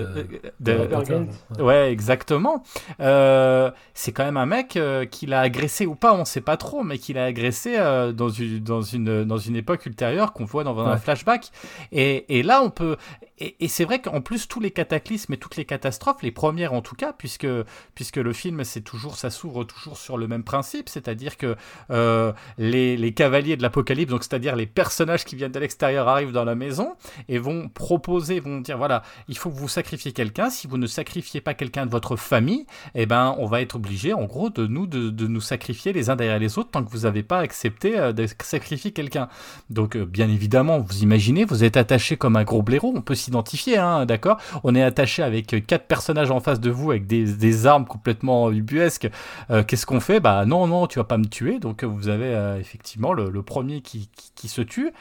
[0.60, 1.62] de-.
[1.62, 1.92] Ouais.
[1.92, 2.64] Exactement.
[3.00, 4.80] C'est quand même un mec
[5.12, 7.78] qui l'a agressé ou pas, on sait pas trop, mais qui l'a agressé
[8.14, 10.98] dans, une, dans, une, dans une époque ultérieure qu'on voit dans un Ouais.
[10.98, 11.50] flashback.
[11.92, 12.98] Et, et là, on peut.
[13.40, 16.74] Et, et c'est vrai qu'en plus, tous les cataclysmes et toutes les catastrophes, les premières
[16.74, 17.48] en tout cas, puisque,
[17.96, 21.56] puisque le film, c'est toujours, ça s'ouvre toujours sur le même principe, c'est-à-dire que
[21.92, 26.32] euh, les, les cavaliers de l'apocalypse, donc c'est-à-dire les personnages qui viennent de l'extérieur, arrivent
[26.32, 26.94] dans la maison
[27.30, 30.50] et vont proposer, vont dire voilà, il faut que vous sacrifiez quelqu'un.
[30.50, 32.66] Si vous ne sacrifiez pas quelqu'un de votre famille,
[32.96, 36.10] eh ben, on va être obligé, en gros, de nous, de, de nous sacrifier les
[36.10, 39.30] uns derrière les autres tant que vous n'avez pas accepté euh, de sacrifier quelqu'un.
[39.70, 43.16] Donc, euh, bien évidemment, vous imaginez, vous êtes attaché comme un gros blaireau, on peut
[43.16, 44.38] s'identifier, hein, d'accord?
[44.64, 48.52] On est attaché avec quatre personnages en face de vous avec des, des armes complètement
[48.52, 49.10] ubuesques.
[49.50, 50.20] Euh, Qu'est-ce qu'on fait?
[50.20, 51.58] Bah non, non, tu vas pas me tuer.
[51.58, 54.92] Donc, euh, vous avez euh, effectivement le, premier qui, qui, se tue.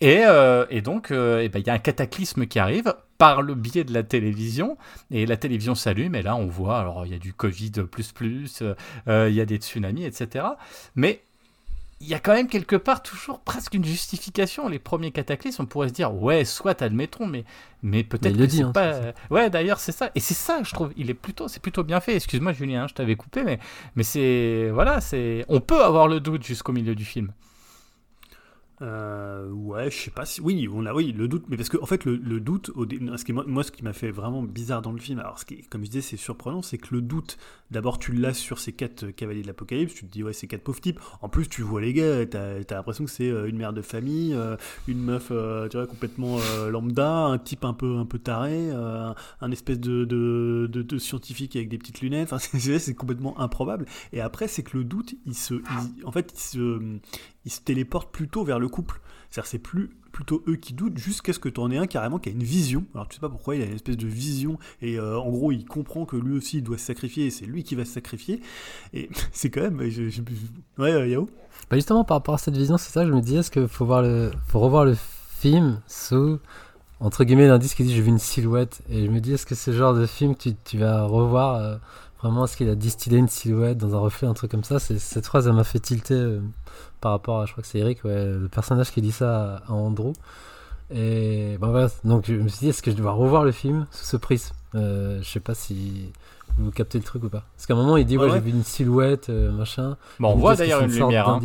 [0.00, 2.92] Et, euh, et donc, ben, il y a un cataclysme qui arrive.
[3.18, 4.76] par le biais de la télévision.
[5.12, 8.10] Et la télévision s'allume, et là, on voit, alors il y a du Covid plus
[8.10, 8.62] plus,
[9.06, 10.44] il y a des tsunamis, etc.
[10.96, 11.22] Mais
[12.00, 14.68] il y a quand même quelque part toujours presque une justification.
[14.68, 17.44] Les premiers cataclysmes, on pourrait se dire, ouais, soit admettons, mais,
[17.82, 19.14] mais peut-être que c'est hein, pas.
[19.30, 20.10] Ouais, d'ailleurs, c'est ça.
[20.14, 22.14] Et c'est ça, je trouve, il est plutôt, c'est plutôt bien fait.
[22.16, 23.58] Excuse-moi, Julien, hein, je t'avais coupé, mais,
[23.94, 27.32] mais c'est, voilà, c'est, on peut avoir le doute jusqu'au milieu du film.
[28.82, 30.40] Euh, ouais, je sais pas si.
[30.40, 33.32] Oui, on a, oui, le doute, mais parce que en fait, le, doute, ce qui,
[33.32, 35.90] moi, ce qui m'a fait vraiment bizarre dans le film, alors, ce qui, comme je
[35.90, 37.38] disais, c'est surprenant, c'est que le doute,
[37.70, 40.46] d'abord, tu l'as sur ces quatre euh, cavaliers de l'apocalypse, tu te dis, ouais, ces
[40.46, 41.00] quatre pauvres types.
[41.22, 43.82] En plus, tu vois les gars, t'as as, l'impression que c'est euh, une mère de
[43.82, 44.36] famille,
[44.88, 46.38] une meuf, tu vois, complètement
[46.70, 51.68] lambda, un type un peu, un peu taré, un espèce de, de, de, scientifique avec
[51.68, 52.32] des petites lunettes.
[52.32, 52.38] Enfin,
[52.78, 53.86] c'est complètement improbable.
[54.12, 55.54] Et après, c'est que le doute, il se,
[56.04, 56.98] en fait, il se,
[57.46, 59.00] il se téléporte plutôt vers le couple.
[59.30, 62.18] C'est-à-dire, c'est plus plutôt eux qui doutent jusqu'à ce que tu en aies un carrément
[62.18, 62.84] qui a une vision.
[62.94, 65.52] Alors, tu sais pas pourquoi, il a une espèce de vision et euh, en gros,
[65.52, 67.92] il comprend que lui aussi il doit se sacrifier et c'est lui qui va se
[67.92, 68.40] sacrifier.
[68.94, 69.78] Et c'est quand même.
[69.78, 71.28] Ouais, euh, Yao?
[71.70, 73.68] Bah justement, par rapport à cette vision, c'est ça que je me disais, est-ce qu'il
[73.68, 74.96] faut, faut revoir le
[75.38, 76.38] film sous,
[77.00, 78.80] entre guillemets, l'indice qui dit j'ai vu une silhouette.
[78.88, 81.56] Et je me dis, est-ce que le genre de film que tu, tu vas revoir
[81.56, 81.76] euh,
[82.22, 84.78] vraiment, est-ce qu'il a distillé une silhouette dans un reflet, un truc comme ça?
[84.78, 86.40] Cette phrase, elle m'a fait tilter euh,
[87.00, 89.70] par rapport à, je crois que c'est Eric, ouais, le personnage qui dit ça à,
[89.70, 90.12] à Andrew.
[90.94, 93.86] Et bon voilà, donc je me suis dit, est-ce que je dois revoir le film
[93.90, 94.54] sous ce prisme?
[94.74, 96.12] Euh, Je sais pas si
[96.58, 97.42] vous captez le truc ou pas.
[97.56, 99.96] Parce qu'à un moment, il dit, ouais, j'ai vu une silhouette, euh, machin.
[100.20, 101.28] Bon, on Je me voit d'ailleurs une sorte lumière.
[101.28, 101.40] hein.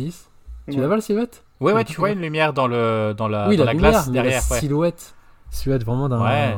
[0.70, 1.42] Tu la vois la silhouette?
[1.60, 3.90] Ouais, ouais, tu vois une lumière dans le, dans la, Oui, dans la, la lumière,
[3.92, 4.42] glace derrière.
[4.48, 5.14] la silhouette.
[5.50, 6.56] Silhouette vraiment d'un, Ouais.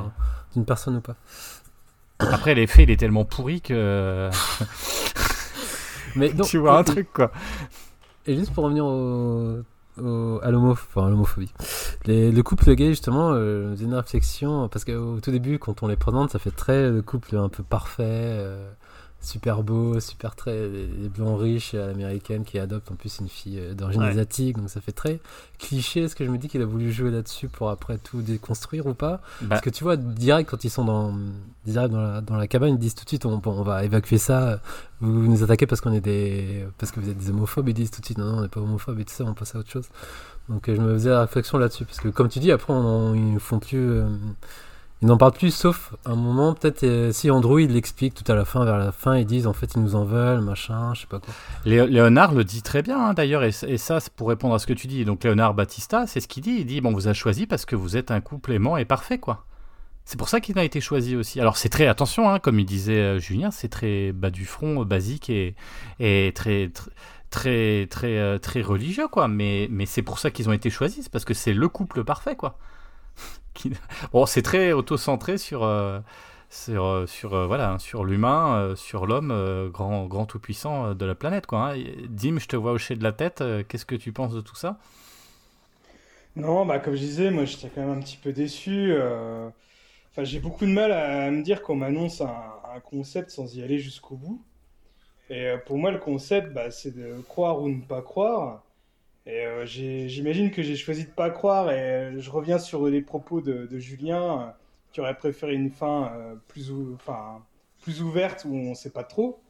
[0.54, 1.14] d'une personne ou pas.
[2.18, 4.28] Après, l'effet, il est tellement pourri que
[6.16, 7.30] Mais donc, tu vois un truc, quoi.
[8.26, 9.58] Et juste pour revenir au,
[10.00, 11.52] au- à l'homophobie.
[12.06, 16.30] Le couple gay, justement, euh, une réflexion, parce qu'au tout début, quand on les présente,
[16.30, 18.70] ça fait très le couple un peu parfait, euh,
[19.24, 20.68] super beau, super très.
[20.68, 24.08] Les, les blancs riches à l'américaine qui adoptent en plus une fille euh, d'origine Ouais.
[24.08, 25.20] asiatique, donc ça fait très
[25.58, 26.02] cliché.
[26.04, 28.94] Est-ce que je me dis qu'il a voulu jouer là-dessus pour après tout déconstruire ou
[28.94, 31.14] pas Bah, Parce que tu vois, direct, quand ils sont dans,
[31.74, 33.84] arrivent dans, la, dans la cabane, ils disent tout de suite on, bon, on va
[33.84, 34.60] évacuer ça,
[35.00, 36.64] vous, nous attaquez parce qu'on est des.
[36.78, 38.48] parce que vous êtes des homophobes, ils disent tout de suite non, non, on n'est
[38.48, 39.86] pas homophobes et tout ça, on passe à autre chose.
[40.48, 43.14] Donc euh, je me faisais la réflexion là-dessus, parce que comme tu dis, après, on
[43.14, 43.78] ils font plus.
[43.78, 44.06] euh,
[45.02, 48.34] ils n'en parlent plus, sauf un moment, peut-être euh, si Andrew il l'explique tout à
[48.34, 51.02] la fin, vers la fin, ils disent en fait ils nous en veulent, machin, je
[51.02, 51.34] sais pas quoi.
[51.66, 54.66] Lé- Léonard le dit très bien, hein, d'ailleurs, et, ça, c'est pour répondre à ce
[54.66, 55.04] que tu dis.
[55.04, 56.56] Donc, Léonard Battista, c'est ce qu'il dit.
[56.60, 58.84] Il dit Bon, on vous a choisi parce que vous êtes un couple aimant et
[58.86, 59.44] parfait, quoi.
[60.06, 61.40] C'est pour ça qu'il a été choisi aussi.
[61.40, 64.84] Alors, c'est très, attention, hein, comme il disait euh, Julien, c'est très bas du front,
[64.84, 65.54] basique et,
[66.34, 66.66] très.
[66.68, 66.88] tr-
[67.30, 69.26] Très, très, euh, très religieux, quoi.
[69.26, 72.04] Mais, mais c'est pour ça qu'ils ont été choisis, c'est parce que c'est le couple
[72.04, 72.56] parfait, quoi.
[74.12, 76.00] Bon, c'est très auto-centré sur, euh,
[76.50, 81.14] sur, euh, sur, euh, voilà, hein, sur l'humain, sur l'homme, grand, grand tout-puissant de la
[81.14, 81.46] planète.
[81.46, 81.84] Quoi, hein.
[82.08, 83.42] Dim, je te vois hocher de la tête.
[83.68, 84.78] Qu'est-ce que tu penses de tout ça?
[86.36, 88.92] Non, bah comme je disais, moi j'étais quand même un petit peu déçu.
[90.10, 92.34] Enfin, j'ai beaucoup de mal à me dire qu'on m'annonce un,
[92.74, 94.42] un concept sans y aller jusqu'au bout.
[95.30, 98.63] Et pour moi, le concept, bah, c'est de croire ou ne pas croire.
[99.26, 101.70] Et euh, j'imagine que j'ai choisi de pas croire.
[101.70, 104.50] Et euh, je reviens sur les propos de, Julien, euh,
[104.92, 106.12] qui aurait préféré une fin
[106.48, 109.40] plus, ouverte où on sait pas trop.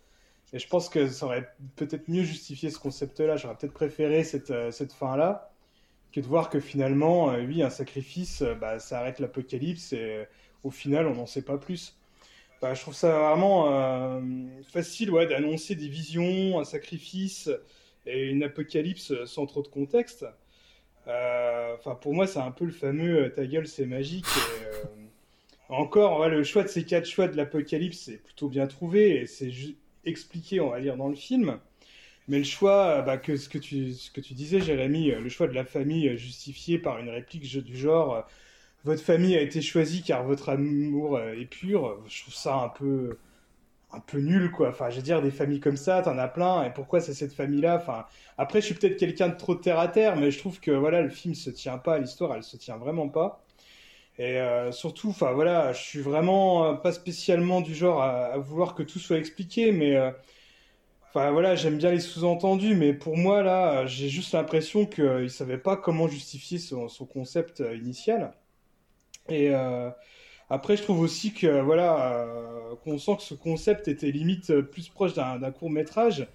[0.53, 3.37] Et je pense que ça aurait peut-être mieux justifié ce concept-là.
[3.37, 5.51] J'aurais peut-être préféré cette, fin-là
[6.13, 10.27] que de voir que finalement, oui, un sacrifice, bah, ça arrête l'apocalypse et
[10.63, 11.99] au final, on n'en sait pas plus.
[12.63, 14.23] Bah, je trouve ça vraiment
[14.73, 17.51] facile ouais, d'annoncer des visions, un sacrifice
[18.07, 20.27] et une apocalypse sans trop de contexte.
[21.09, 24.27] Euh, Enfin, pour moi, c'est un peu le fameux euh, ta gueule, c'est magique.
[24.63, 24.85] Euh,
[25.69, 29.27] encore, ouais, le choix de ces quatre choix de l'apocalypse, c'est plutôt bien trouvé et
[29.27, 29.51] c'est
[30.05, 31.59] expliqué, on va dire, dans le film.
[32.29, 35.47] Mais le choix, bah, que ce que tu, ce que tu disais, Jérémy, le choix
[35.47, 38.27] de la famille justifié par une réplique du genre
[38.85, 43.19] votre famille a été choisie car votre amour est pur, je trouve ça un peu,
[43.95, 44.69] un peu nul, quoi.
[44.71, 47.33] Enfin, je veux dire, des familles comme ça, t'en as plein, et pourquoi c'est cette
[47.33, 47.77] famille-là?
[47.77, 48.07] Enfin,
[48.39, 51.03] après, je suis peut-être quelqu'un de trop terre à terre, mais je trouve que voilà,
[51.03, 53.45] le film se tient pas, l'histoire, elle se tient vraiment pas.
[54.19, 58.75] Et euh, surtout, enfin voilà, je suis vraiment euh, pas spécialement du genre à, vouloir
[58.75, 60.11] que tout soit expliqué, mais euh,
[61.09, 65.59] Enfin voilà, j'aime bien les sous-entendus, mais pour moi là, j'ai juste l'impression qu'il savait
[65.59, 68.35] pas comment justifier son, son concept initial.
[69.29, 69.51] Et
[70.55, 74.63] après, je trouve aussi que voilà, euh, qu'on sent que ce concept était limite euh,
[74.63, 76.27] plus proche d'un d'un court-métrage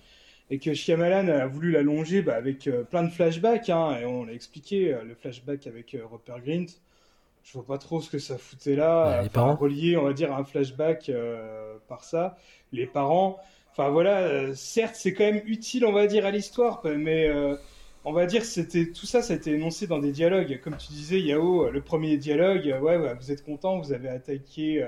[0.50, 4.26] et que Shyamalan a voulu l'allonger bah, avec euh, plein de flashbacks, hein, et on
[4.26, 6.66] l'a expliqué, euh, le flashback avec euh, Rupert Grint.
[7.44, 9.24] je vois pas trop ce que ça foutait là.
[9.34, 11.12] Bah, les relié, on va dire, à un flashback
[11.88, 12.38] par ça.
[12.72, 13.38] Les parents.
[13.72, 17.30] Enfin voilà, certes, c'est quand même utile, on va dire, à l'histoire, mais
[18.10, 20.60] on va dire, c'était tout ça, ça a été énoncé dans des dialogues.
[20.64, 24.10] Comme tu disais, Yao, le premier dialogue, euh, ouais, ouais, vous êtes content, vous avez
[24.10, 24.88] attaqué euh,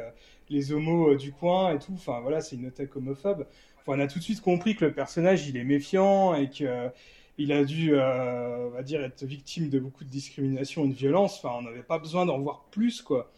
[0.49, 1.93] les homos euh, du coin et tout.
[1.93, 3.45] Enfin voilà, c'est une attaque homophobe.
[3.85, 6.89] On a tout de suite compris que le personnage, il est méfiant et que
[7.37, 11.37] il a dû, on va dire, être victime de beaucoup de discrimination et de violence.
[11.37, 13.31] Enfin, on n'avait pas besoin d'en voir plus, quoi.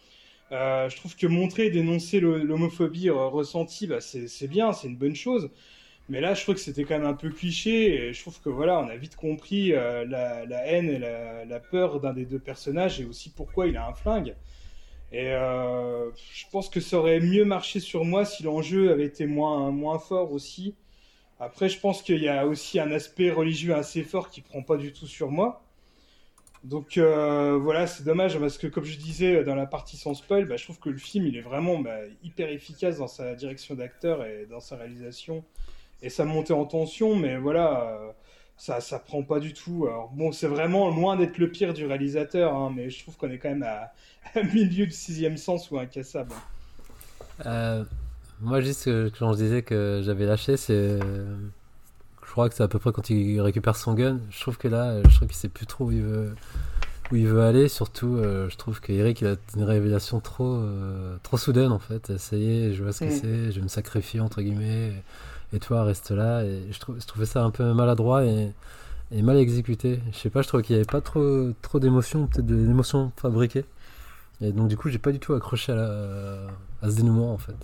[0.52, 5.50] Je trouve que montrer dénoncer l'homophobie ressentie, bah, c'est bien, c'est une bonne chose.
[6.10, 8.12] Mais là, je trouve que c'était quand même un peu cliché.
[8.14, 11.99] Je trouve que voilà, on a vite compris euh, la, haine et la, la peur
[12.01, 14.36] d'un des deux personnages et aussi pourquoi il a un flingue.
[15.14, 19.28] Et euh, je pense que ça aurait mieux marché sur moi si l'enjeu avait été
[19.28, 20.76] moins, moins fort aussi.
[21.39, 24.76] Après, je pense qu'il y a aussi un aspect religieux assez fort qui prend pas
[24.76, 25.64] du tout sur moi.
[26.64, 30.45] Donc euh, voilà, c'est dommage parce que comme je disais dans la partie sans spoil,
[30.45, 33.76] bah, je trouve que le film il est vraiment bah, hyper efficace dans sa direction
[33.76, 35.43] d'acteur et dans sa réalisation
[36.04, 38.12] et sa montée en tension, mais voilà, euh,
[38.58, 39.86] ça ça prend pas du tout.
[39.88, 43.32] Alors bon, c'est vraiment loin d'être le pire du réalisateur, hein, mais je trouve qu'on
[43.32, 43.93] est quand même à,
[44.39, 46.34] à milieu du sixième sens ou incassable.
[47.45, 47.84] Euh,
[48.41, 50.74] moi, juste que, quand je disais que j'avais lâché, c'est.
[50.74, 51.38] euh,
[52.26, 54.22] Je crois que c'est à peu près quand il récupère son gun.
[54.32, 56.36] Je trouve que là, euh, je trouve qu'il sait plus trop où il veut,
[57.12, 57.70] où il veut aller.
[57.70, 62.18] Surtout, euh, je trouve qu'Eric, il a une révélation trop, euh, trop soudaine en fait.
[62.18, 63.12] Ça y est, je vois ce que Mm.
[63.12, 65.04] c'est, je vais me sacrifier entre guillemets.
[65.54, 66.43] Et, toi, reste là.
[66.43, 68.51] Et je, trouvais ça un peu maladroit et,
[69.12, 69.99] et mal exécuté.
[70.12, 73.12] Je sais pas, je trouve qu'il y avait pas trop, trop d'émotions, peut-être de l'émotion
[73.18, 73.66] fabriquée.
[74.41, 76.47] Et donc, du coup, j'ai pas du tout accroché à, la-
[76.82, 77.56] à ce dénouement en fait.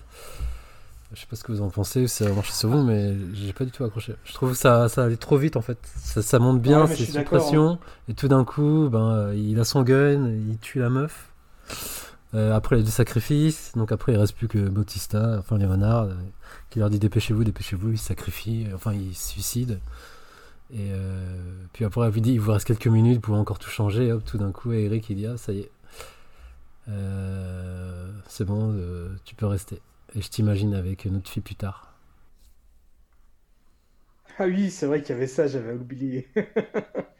[1.11, 3.15] Je sais pas ce que vous en pensez, si ça a marché sur vous, mais
[3.33, 4.13] j'ai pas du tout accroché.
[4.25, 5.79] Je trouve que ça, ça allait trop vite en fait.
[5.95, 9.33] Ça, ça monte bien, Ouais, c'est suis sous d'accord, pression, et tout d'un coup, ben,
[9.33, 11.31] il a son gun, il tue la meuf.
[12.35, 15.57] Euh, après, il y a du sacrifice, donc après, il reste plus que Bautista, enfin
[15.57, 16.13] Léonard, euh,
[16.69, 19.79] qui leur dit dépêchez-vous, dépêchez-vous, il se sacrifie, enfin, il se suicide.
[20.71, 23.69] Et euh, puis après, il dit il vous reste quelques minutes, vous pouvez encore tout
[23.69, 25.71] changer, hop, tout d'un coup, Eric, il dit ah, ça y est.
[26.89, 29.81] Euh, c'est bon, euh, tu peux rester.
[30.15, 31.93] Et je t'imagine avec notre fille plus tard.
[34.37, 36.27] Ah oui, c'est vrai qu'il y avait ça, j'avais oublié.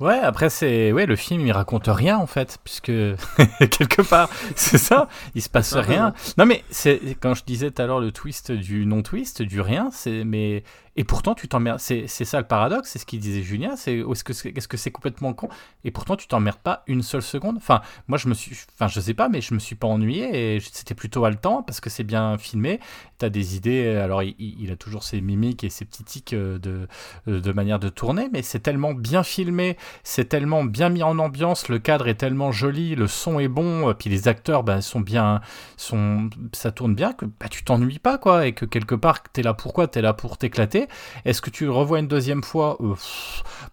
[0.00, 2.86] Ouais, après c'est ouais, le film il raconte rien en fait, puisque
[3.70, 6.14] quelque part c'est ça, il se passe rien.
[6.36, 9.60] Non mais c'est quand je disais tout à l'heure le twist du non twist, du
[9.60, 10.64] rien, c'est mais
[10.96, 11.80] et pourtant tu t'emmerdes.
[11.80, 15.32] C'est ça le paradoxe, c'est ce qu'il disait Julien, que c'est est-ce que c'est complètement
[15.32, 15.48] con?
[15.84, 17.56] Et pourtant tu t'emmerdes pas une seule seconde.
[17.56, 20.56] Enfin moi je me suis, enfin je sais pas, mais je me suis pas ennuyé
[20.56, 22.80] et c'était plutôt haletant parce que c'est bien filmé.
[23.18, 26.88] T'as des idées, alors il, a toujours ses mimiques et ses petits tics euh, de
[27.26, 31.68] de manière de tourner, mais c'est tellement bien filmé c'est tellement bien mis en ambiance,
[31.68, 35.00] le cadre est tellement joli, le son est bon, euh, puis les acteurs bah, sont
[35.00, 35.40] bien,
[35.76, 39.42] sont, ça tourne bien que bah, tu t'ennuies pas quoi, et que quelque part t'es
[39.42, 40.83] là pourquoi, t'es là pour t'éclater.
[41.24, 42.94] Est-ce que tu le revois une deuxième fois Euh,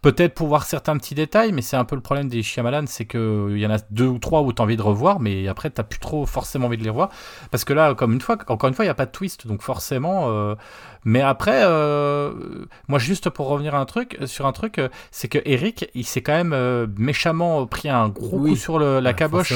[0.01, 3.05] Peut-être pour voir certains petits détails, mais c'est un peu le problème des Shyamalan, c'est
[3.05, 3.18] que
[3.51, 5.84] euh, y en a deux ou trois où t'as envie de revoir, mais après t'as
[5.84, 7.09] plus trop forcément envie de les revoir,
[7.51, 9.47] parce que là, comme une fois, encore une fois, il y a pas de twist,
[9.47, 10.26] donc forcément.
[10.30, 10.55] euh,
[11.03, 14.80] mais après, euh, moi juste pour revenir à un truc, sur un truc,
[15.12, 18.51] c'est que Eric, il s'est quand même méchamment pris un gros Oui.
[18.51, 19.53] coup sur le- la Ouais, caboche.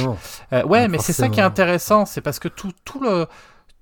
[0.52, 3.26] ouais, Ouais, mais c'est ça qui est intéressant, c'est parce que tout, tout le.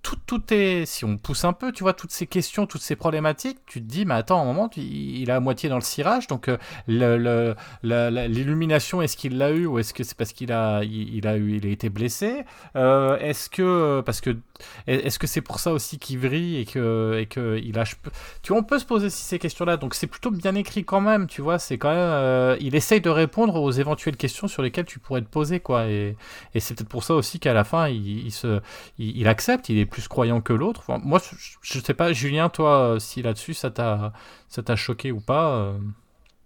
[0.04, 2.98] Tout, tout est, si on pousse un peu, tu vois, toutes ces questions, toutes ces
[2.98, 6.28] problématiques, tu te dis, mais attends, un moment, il a à moitié dans le cirage,
[6.28, 6.58] donc euh,
[7.82, 11.38] l'illumination, est-ce qu'il l'a eu ou est-ce que c'est parce qu'il a, il, il a
[11.38, 12.44] eu, il a été blessé?
[12.76, 14.36] Euh, Est-ce que, parce que,
[14.88, 17.96] est-ce que c'est pour ça aussi qu'il vrille et que, et que il lâche
[18.42, 21.02] Tu vois, on peut se poser aussi ces questions-là, donc c'est plutôt bien écrit quand
[21.02, 24.62] même, tu vois, c'est quand même, euh, il essaye de répondre aux éventuelles questions sur
[24.62, 26.16] lesquelles tu pourrais te poser, quoi, et,
[26.54, 28.60] et c'est peut-être pour ça aussi qu'à la fin, il, il se,
[29.00, 30.82] il, il accepte, il est plus croyant que l'autre.
[30.88, 34.14] Enfin, moi, je, je sais pas, Julien, toi, euh, si là-dessus ça t'a,
[34.50, 35.74] ça t'a choqué ou pas euh,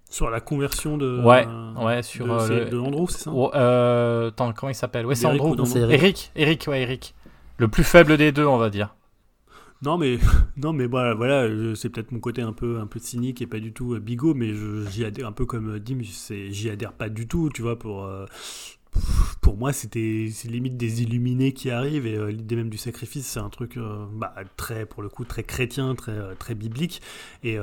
[0.09, 1.22] Sur la conversion de.
[1.24, 3.32] Ouais, euh, ouais, sur de, euh, le- de Andrew, c'est ça?
[3.34, 5.05] Oh, euh, attends, comment il s'appelle?
[5.05, 5.65] Ouais, c'est Eric Andrew.
[5.78, 5.91] Eric.
[5.91, 7.13] Eric, Eric, ouais, Eric.
[7.58, 8.95] Le plus faible des deux, on va dire.
[9.84, 10.18] Non mais
[10.58, 13.60] non mais voilà voilà c'est peut-être mon côté un peu un peu cynique et pas
[13.60, 14.51] du tout euh, bigot mais
[14.89, 18.05] j'y adhère un peu comme euh, Dim j'y adhère pas du tout tu vois pour
[18.05, 18.26] euh,
[19.41, 23.39] pour moi c'était c'est limite des illuminés qui arrivent et l'idée même du sacrifice c'est
[23.39, 23.78] un truc
[24.14, 27.01] bah, très pour le coup très chrétien très très biblique
[27.43, 27.58] et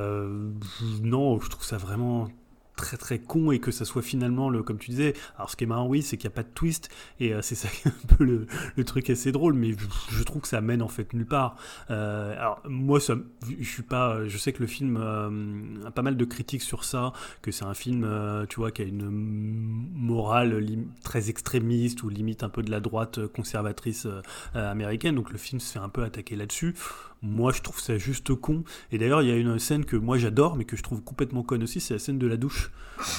[1.03, 2.28] non je trouve ça vraiment
[2.77, 5.64] très très con et que ça soit finalement le comme tu disais alors ce qui
[5.64, 6.89] est marrant oui c'est qu'il n'y a pas de twist
[7.20, 8.47] et euh, c'est ça qui est un peu le,
[8.77, 9.72] le truc assez drôle mais
[10.11, 11.57] je, trouve que ça mène en fait nulle part.
[11.91, 13.14] Euh, alors moi ça,
[13.59, 16.85] je suis pas je sais que le film euh, a pas mal de critiques sur
[16.85, 17.12] ça
[17.43, 20.64] que c'est un film euh, tu vois qui a une morale
[21.03, 24.22] très extrémiste ou limite un peu de la droite euh, conservatrice euh,
[24.57, 25.14] euh, américaine.
[25.14, 26.75] Donc le film se fait un peu attaquer là-dessus
[27.25, 28.62] moi je trouve ça juste con
[28.93, 31.43] et d'ailleurs il y a une scène que moi j'adore mais que je trouve complètement
[31.43, 32.70] conne aussi c'est la scène de la douche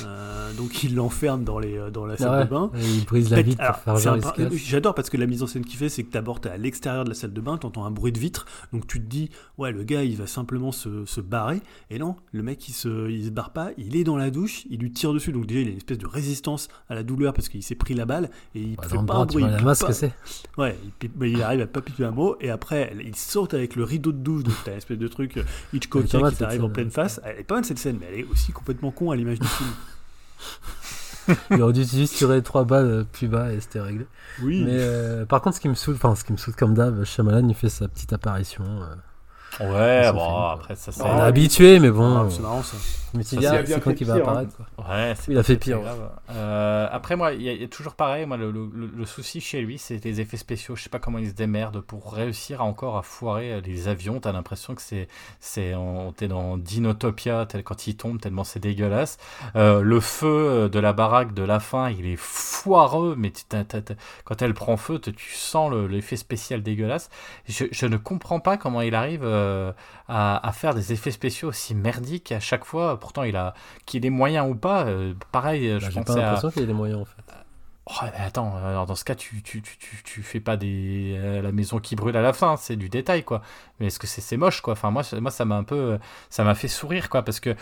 [0.06, 2.72] euh, donc il l'enferme dans, les, euh, dans la salle Ah ouais, de bain.
[2.78, 4.50] et il brise la vitre alors, pour faire un.
[4.54, 7.04] J'adore parce que la mise en scène qu'il fait, c'est que d'abord t'es à l'extérieur
[7.04, 9.72] de la salle de bain, t'entends un bruit de vitre, donc tu te dis, ouais,
[9.72, 13.26] le gars il va simplement se, se barrer, et non, le mec il se, il
[13.26, 15.68] se barre pas, il est dans la douche, il lui tire dessus, donc déjà il
[15.68, 18.62] a une espèce de résistance à la douleur parce qu'il s'est pris la balle, et
[18.62, 19.44] il Bah, fait pas bras, un bruit.
[19.44, 19.76] il pas.
[19.76, 20.14] que c'est.
[20.58, 23.84] Ouais, il, il arrive à pas piquer un mot, et après il saute avec le
[23.96, 25.44] rideau de douche, donc t'as une espèce de truc euh,
[25.74, 27.20] Hitchcockien qui t'arrive en pleine face.
[27.24, 29.48] Elle est pas mal cette scène, mais elle est aussi complètement con à l'image du
[29.48, 29.70] film.
[31.52, 34.06] Il aurait dû juste tirer trois balles euh, plus bas et c'était réglé.
[34.44, 36.76] Oui, Mais euh, par contre, ce qui me saoule, enfin, ce qui me saoule comme
[36.76, 38.64] d'hab, Shyamalan, il fait sa petite apparition.
[38.64, 38.96] euh.
[39.60, 41.02] Ouais, bon, après, ça c'est.
[41.02, 42.18] On est habitué, mais bon.
[42.18, 42.78] Ah, c'est marrant ça.
[43.16, 44.32] Mais c'est- il a bien c'est qu'il va pire, hein.
[44.32, 44.86] apparaître, quoi.
[44.90, 45.80] Ouais, c'est Il a fait pire.
[45.82, 46.10] grave.
[46.32, 48.26] Euh, après, moi, il y, a- il y a toujours pareil.
[48.26, 50.76] Moi, le, le- le- souci chez lui, c'est les effets spéciaux.
[50.76, 53.88] Je sais pas comment il se démerde pour réussir à encore à foirer euh, les
[53.88, 54.20] avions.
[54.20, 55.08] T'as l'impression que c'est,
[55.40, 59.18] c'est, on- t'es dans Dinotopia, tel quand il tombe, tellement c'est dégueulasse.
[59.56, 63.44] Euh, le feu euh, de la baraque de la fin, il est foireux, mais tu-
[63.48, 67.10] t'as- t'as- t'as- quand elle prend feu, tu tu sens le- l'effet spécial dégueulasse.
[67.48, 69.72] Je, je ne comprends pas comment il arrive euh,
[70.08, 73.00] à, à faire des effets spéciaux aussi merdiques à chaque fois.
[73.00, 73.54] Pourtant, il a
[73.86, 76.24] qu'il ait moyens ou pas, euh, pareil, Bah, je J'ai pas pensais à.
[76.24, 77.45] l'impression qu'il ait des moyens, en fait.
[77.88, 81.52] Oh, attends, alors dans ce cas, tu, tu, tu, tu, fais pas des, euh, la
[81.52, 83.44] maison qui brûle à la fin, c'est du détail, quoi.
[83.80, 84.74] Mais est-ce que c'est c'est moche, quoi?
[84.74, 86.00] Enfin, moi, moi ça m'a un peu.
[86.32, 87.56] Ça m'a fait sourire, quoi, parce que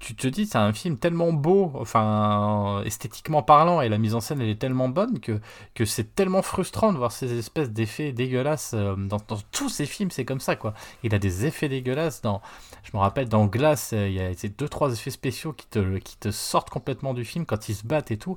[0.00, 4.20] tu, te dis, c'est un film tellement beau, enfin, esthétiquement parlant, et la mise en
[4.20, 5.40] scène, elle est tellement bonne que,
[5.76, 8.72] que c'est tellement frustrant de voir ces espèces d'effets dégueulasses.
[8.74, 10.74] euh, Dans, dans tous ces films, c'est comme ça, quoi.
[11.04, 12.20] Il a des effets dégueulasses.
[12.20, 12.42] Dans,
[12.82, 15.68] je me rappelle, dans Glace, euh, il y a ces deux, trois effets spéciaux qui
[15.68, 18.36] te, qui te sortent complètement du film quand ils se battent et tout.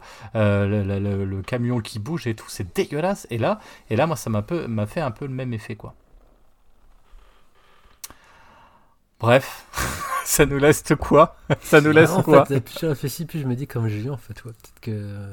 [1.32, 3.28] Le camion qui bouge et tout, c'est dégueulasse.
[3.32, 3.60] Et là,
[3.90, 5.96] et là, moi, ça m'a peu- m'a fait un peu le même effet, quoi.
[9.20, 9.66] Bref,
[10.26, 11.36] ça nous laisse quoi?
[11.62, 12.46] Ça nous laisse en quoi?
[12.46, 15.28] fait, plus je réfléchis, plus je me dis comme Julien, en fait, ouais, peut-être que.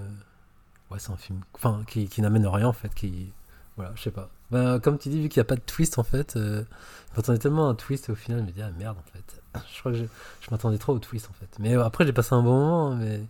[0.91, 1.41] Ouais, c'est un film.
[1.55, 3.33] Enfin, qui, qui n'amène rien, en fait, qui.
[3.77, 4.31] Voilà, je sais pas.
[4.51, 6.65] Bah, comme tu dis, vu qu'il n'y a pas de twist, en fait, euh,
[7.13, 9.13] je m'attendais tellement à un twist, et au final, je me dis, ah merde, en
[9.13, 9.43] fait.
[9.75, 10.05] Je crois que je,
[10.43, 11.49] je m'attendais trop au twist, en fait.
[11.59, 13.21] Mais après, j'ai passé un bon moment, mais.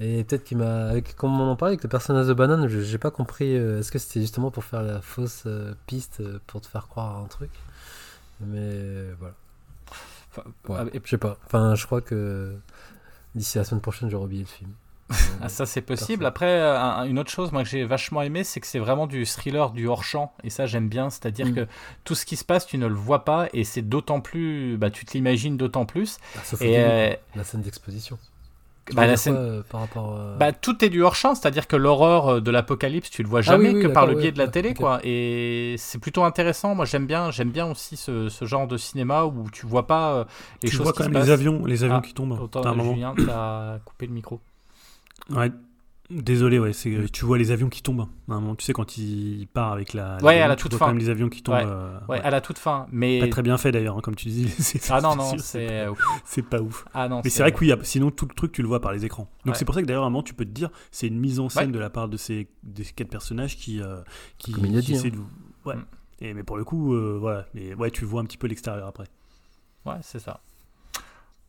[0.00, 0.86] Et peut-être qu'il m'a.
[0.86, 3.56] Avec, comme on en parlait avec le personnage de Banane, je- j'ai pas compris.
[3.56, 6.86] euh, Est-ce que c'était justement pour faire la fausse euh, piste, euh, pour te faire
[6.88, 7.50] croire à un truc?
[8.40, 9.34] Mais voilà.
[10.30, 11.36] Enfin, Ouais, ah, et- je sais pas.
[11.46, 12.56] Enfin, je crois que
[13.34, 14.70] d'ici la semaine prochaine, j'aurai oublié le film.
[15.40, 16.22] Ah, ça c'est possible.
[16.22, 16.26] Personne.
[16.26, 19.24] Après, un- une autre chose moi que j'ai vachement aimé, c'est que c'est vraiment du
[19.26, 21.10] thriller, du hors champ, et ça j'aime bien.
[21.10, 21.54] C'est-à-dire Mm.
[21.54, 21.66] que
[22.04, 24.90] tout ce qui se passe, tu ne le vois pas, et c'est d'autant plus, bah,
[24.90, 26.18] tu te l'imagines d'autant plus.
[26.36, 28.18] Ah, sauf au Et la scène d'exposition.
[28.90, 30.16] Tu bah, la scène- quoi, euh, par rapport.
[30.18, 33.28] euh, Bah, tout est du hors champ, c'est-à-dire que l'horreur euh, de l'apocalypse, tu le
[33.28, 35.00] vois jamais Ah oui, oui, que par le biais de la télé, quoi.
[35.04, 36.74] Et c'est plutôt intéressant.
[36.74, 40.26] Moi, j'aime bien, j'aime bien aussi ce, ce genre de cinéma où tu vois pas
[40.62, 42.38] les tu choses vois qui quand même les avions, les avions Ah, qui tombent.
[42.40, 42.82] Autant, T'as un.
[42.94, 44.40] Julien, t'as coupé le micro.
[45.30, 45.50] Ouais.
[46.10, 48.08] Désolé, ouais, c'est tu vois les avions qui tombent.
[48.30, 50.16] À un moment, tu sais quand il part avec la.
[50.22, 50.78] Ouais, l'avion, à la toute fin.
[50.78, 51.56] quand même les avions qui tombent.
[51.56, 51.64] Ouais.
[51.66, 52.20] euh, Ouais, ouais.
[52.22, 52.86] à la toute fin.
[52.90, 54.48] Mais Pas très bien fait d'ailleurs, hein, comme tu dis.
[54.58, 55.86] c'est- ah non non, c'est- c'est
[56.24, 56.86] c'est pas ouf.
[56.94, 57.20] ah non.
[57.22, 59.28] Mais c'est vrai que oui, sinon tout le truc tu le vois par les écrans.
[59.44, 59.58] Donc Ouais.
[59.58, 61.40] c'est pour ça que d'ailleurs à un moment tu peux te dire c'est une mise
[61.40, 61.72] en scène Ouais.
[61.72, 64.00] de la part de ces, de ces quatre personnages qui euh,
[64.38, 65.10] qui, Comme il a dit, essaient hein.
[65.64, 65.76] de ouais.
[65.76, 65.84] Mm.
[66.20, 68.88] Et mais pour le coup euh, voilà, mais ouais tu vois un petit peu l'extérieur
[68.88, 69.04] après.
[69.84, 70.40] Ouais, c'est ça.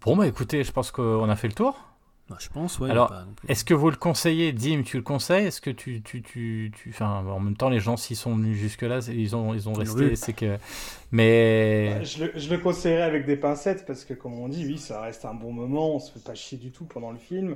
[0.01, 1.85] Bon bah écoutez, je pense qu'on a fait le tour.
[2.29, 2.91] Bah, je pense ouais.
[2.91, 3.11] Alors,
[3.47, 5.45] Est-ce que vous le conseillez, Dim Tu le conseilles?
[5.47, 8.57] Est-ce que tu, tu, tu, tu, enfin, en même temps, les gens s'ils sont venus
[8.57, 10.11] jusque là, ils ont, ils ont resté.
[10.11, 10.15] vu.
[10.15, 10.57] C'est que,
[11.11, 14.65] mais Ouais, je, le, je le conseillerais avec des pincettes parce que, comme on dit,
[14.65, 17.17] oui, ça reste un bon moment, on se fait pas chier du tout pendant le
[17.17, 17.53] film.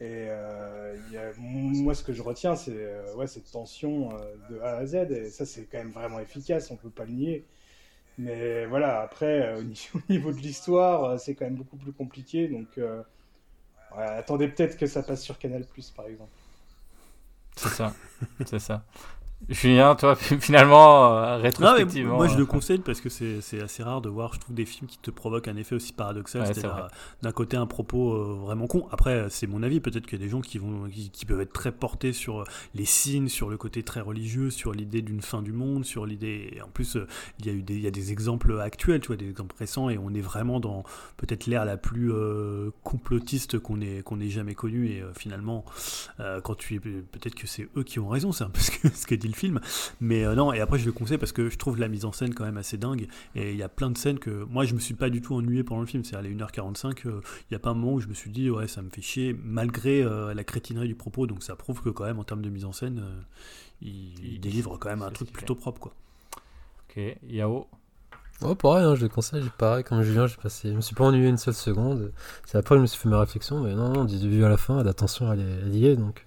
[0.00, 4.12] Et euh, il y a- moi, ce que je retiens, c'est euh, ouais, cette tension
[4.14, 4.94] euh, de A à Z.
[5.12, 7.48] Et ça, c'est quand même vraiment efficace, on peut pas le nier.
[8.18, 11.76] Mais voilà, après, euh, au niveau, au niveau de l'histoire, euh, c'est quand même beaucoup
[11.78, 12.48] plus compliqué.
[12.48, 13.02] Donc, euh,
[13.96, 16.30] ouais, attendez peut-être que ça passe sur Canal, par exemple.
[17.56, 17.94] c'est ça,
[18.46, 18.84] c'est ça.
[19.48, 22.16] Julien, toi, finalement, euh, Non, rétrospectivement.
[22.16, 24.64] moi je euh, le conseille parce que c'est assez rare de voir, je trouve, des
[24.64, 26.40] films qui te provoquent un effet aussi paradoxal.
[26.40, 26.88] Ouais, C'est-à-dire, euh,
[27.22, 28.88] d'un côté un propos euh, vraiment con.
[28.90, 29.78] Après, c'est mon avis.
[29.80, 32.44] Peut-être qu'il y a des gens qui, vont, qui, qui peuvent être très portés sur
[32.74, 36.58] les signes, sur le côté très religieux, sur l'idée d'une fin du monde, sur l'idée.
[36.64, 37.06] En plus, euh,
[37.38, 39.54] il y a eu des, il y a des exemples actuels, tu vois, des exemples
[39.58, 40.82] récents, et on est vraiment dans
[41.18, 42.12] peut-être l'ère la plus
[42.82, 44.88] complotiste qu'on ait, qu'on ait jamais connue.
[44.88, 45.64] Et finalement,
[46.42, 48.88] quand tu es peut-être que c'est eux qui ont raison, c'est un peu ce que,
[48.94, 49.60] ce que dit le film.
[50.00, 52.12] Mais euh, non, et après je le conseille parce que je trouve la mise en
[52.12, 53.08] scène quand même assez dingue.
[53.34, 55.34] Et il y a plein de scènes que moi je me suis pas du tout
[55.34, 56.04] ennuyé pendant le film.
[56.04, 58.30] C'est à les 1h45, euh, il n'y a pas un moment où je me suis
[58.30, 61.26] dit ouais ça me fait chier malgré euh, la crétinerie du propos.
[61.26, 63.20] Donc ça prouve que quand même en termes de mise en scène, euh,
[63.82, 65.94] il, il délivre quand même un truc ce qu'il plutôt propre quoi.
[66.88, 67.66] Ok, Yao.
[68.42, 71.04] Ouais, pareil, hein, je le conseille, pareil, comme Julien, j'ai passé, je me suis pas
[71.04, 72.12] ennuyé une seule seconde.
[72.44, 74.50] C'est après que je me suis fait mes réflexions, mais non, non, du début à
[74.50, 76.26] la fin, l'attention elle est, elle y est, donc.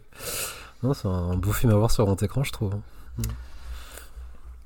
[0.83, 2.73] Non, c'est un beau film à voir sur grand écran, je trouve.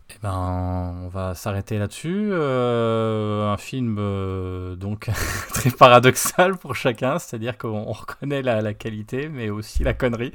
[0.09, 2.29] Eh ben, on va s'arrêter là-dessus.
[2.31, 5.09] Euh, un film euh, donc
[5.53, 10.31] très paradoxal pour chacun, c'est-à-dire qu'on on reconnaît la, la qualité, mais aussi la connerie.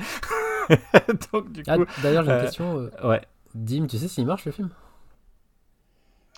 [1.32, 2.78] donc du Ah, d'ailleurs, j'ai une euh, question.
[2.78, 3.20] euh, ouais.
[3.54, 4.70] Dim, tu sais s'il marche le film?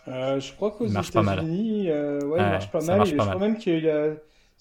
[0.08, 1.38] Euh, je crois qu'aux Il marche pas mal.
[1.38, 3.06] États-Unis, euh, ouais, Ouais, il marche pas mal.
[3.06, 4.12] je crois même qu'il a...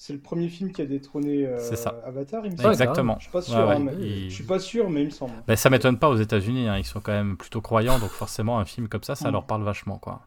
[0.01, 1.93] c'est le premier film qui a détrôné euh, C'est ça.
[2.05, 2.69] Avatar, il me Ouais, semble.
[2.71, 3.15] Exactement.
[3.19, 5.07] Je suis pas sûr, Ouais, ouais, hein, mais- il- je suis pas sûr, mais il
[5.07, 5.33] me semble.
[5.45, 8.59] Ben, ça m'étonne pas aux États-Unis, hein, ils sont quand même plutôt croyants, donc forcément
[8.59, 9.33] un film comme ça, ça Mm.
[9.33, 10.21] leur parle vachement, quoi.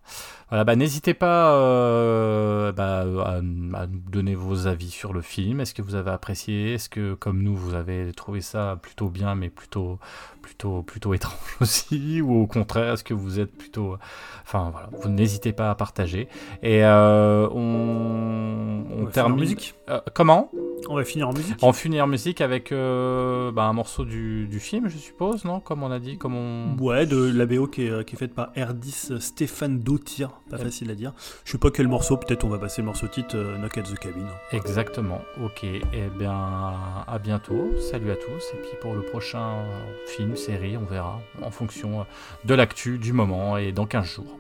[0.51, 5.61] Voilà, bah, n'hésitez pas euh, bah, à, à nous donner vos avis sur le film.
[5.61, 6.75] Est-ce que vous avez apprécié?
[6.75, 9.99] Est-ce que, comme nous, vous avez trouvé ça plutôt bien, mais plutôt,
[10.43, 12.21] plutôt, plutôt étrange aussi?
[12.21, 13.97] Ou au contraire, est-ce que vous êtes plutôt,
[14.43, 16.29] enfin voilà, vous n'hésitez pas à partager.
[16.63, 19.55] Et euh, on, on en termine.
[19.63, 19.75] Musique.
[19.89, 20.51] Euh, comment
[20.89, 21.57] On va finir en musique.
[21.63, 25.61] on finit en musique avec euh, bah, un morceau du, du film, je suppose, non?
[25.61, 26.77] Comme on a dit, comme on...
[26.81, 30.65] Ouais, de la BO qui est, qui est faite par R10 Stéphane Dautir, pas Ouais.
[30.65, 31.13] facile à dire.
[31.45, 33.83] Je sais pas quel morceau, peut-être on va passer le morceau titre euh, Knock at
[33.83, 34.27] the Cabin.
[34.53, 35.65] Exactement, ok.
[35.65, 35.81] Eh
[36.19, 37.71] bien, à bientôt.
[37.91, 38.43] Salut à tous.
[38.55, 39.65] Et puis pour le prochain
[40.07, 42.05] film, série, on verra en fonction
[42.45, 44.39] de l'actu, du moment et dans 15 jours.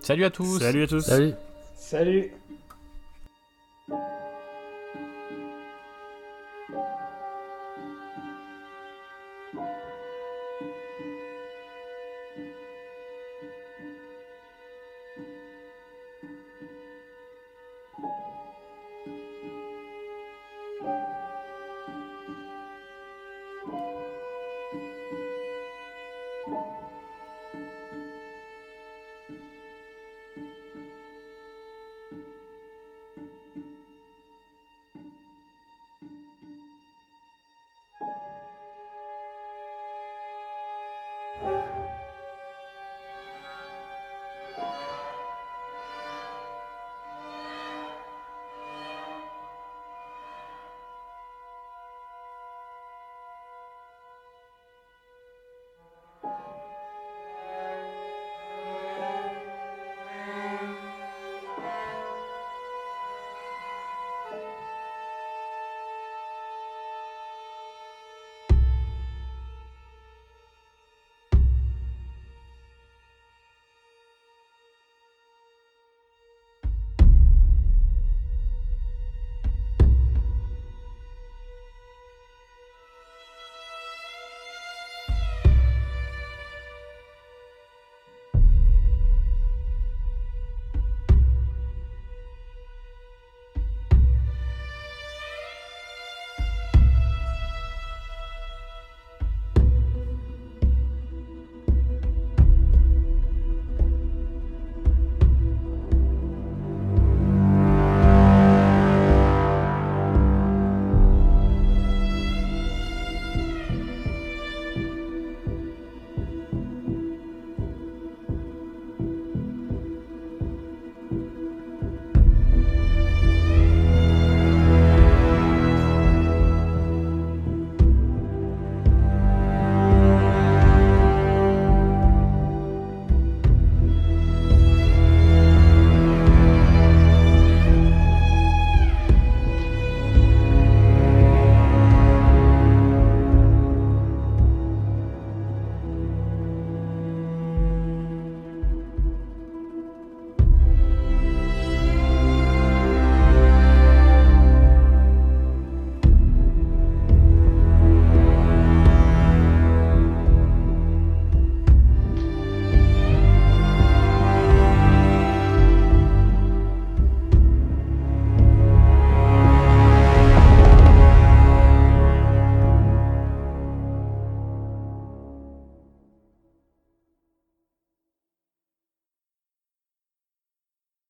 [0.00, 1.00] Salut à tous Salut à tous.
[1.02, 1.34] Salut
[1.76, 2.32] Salut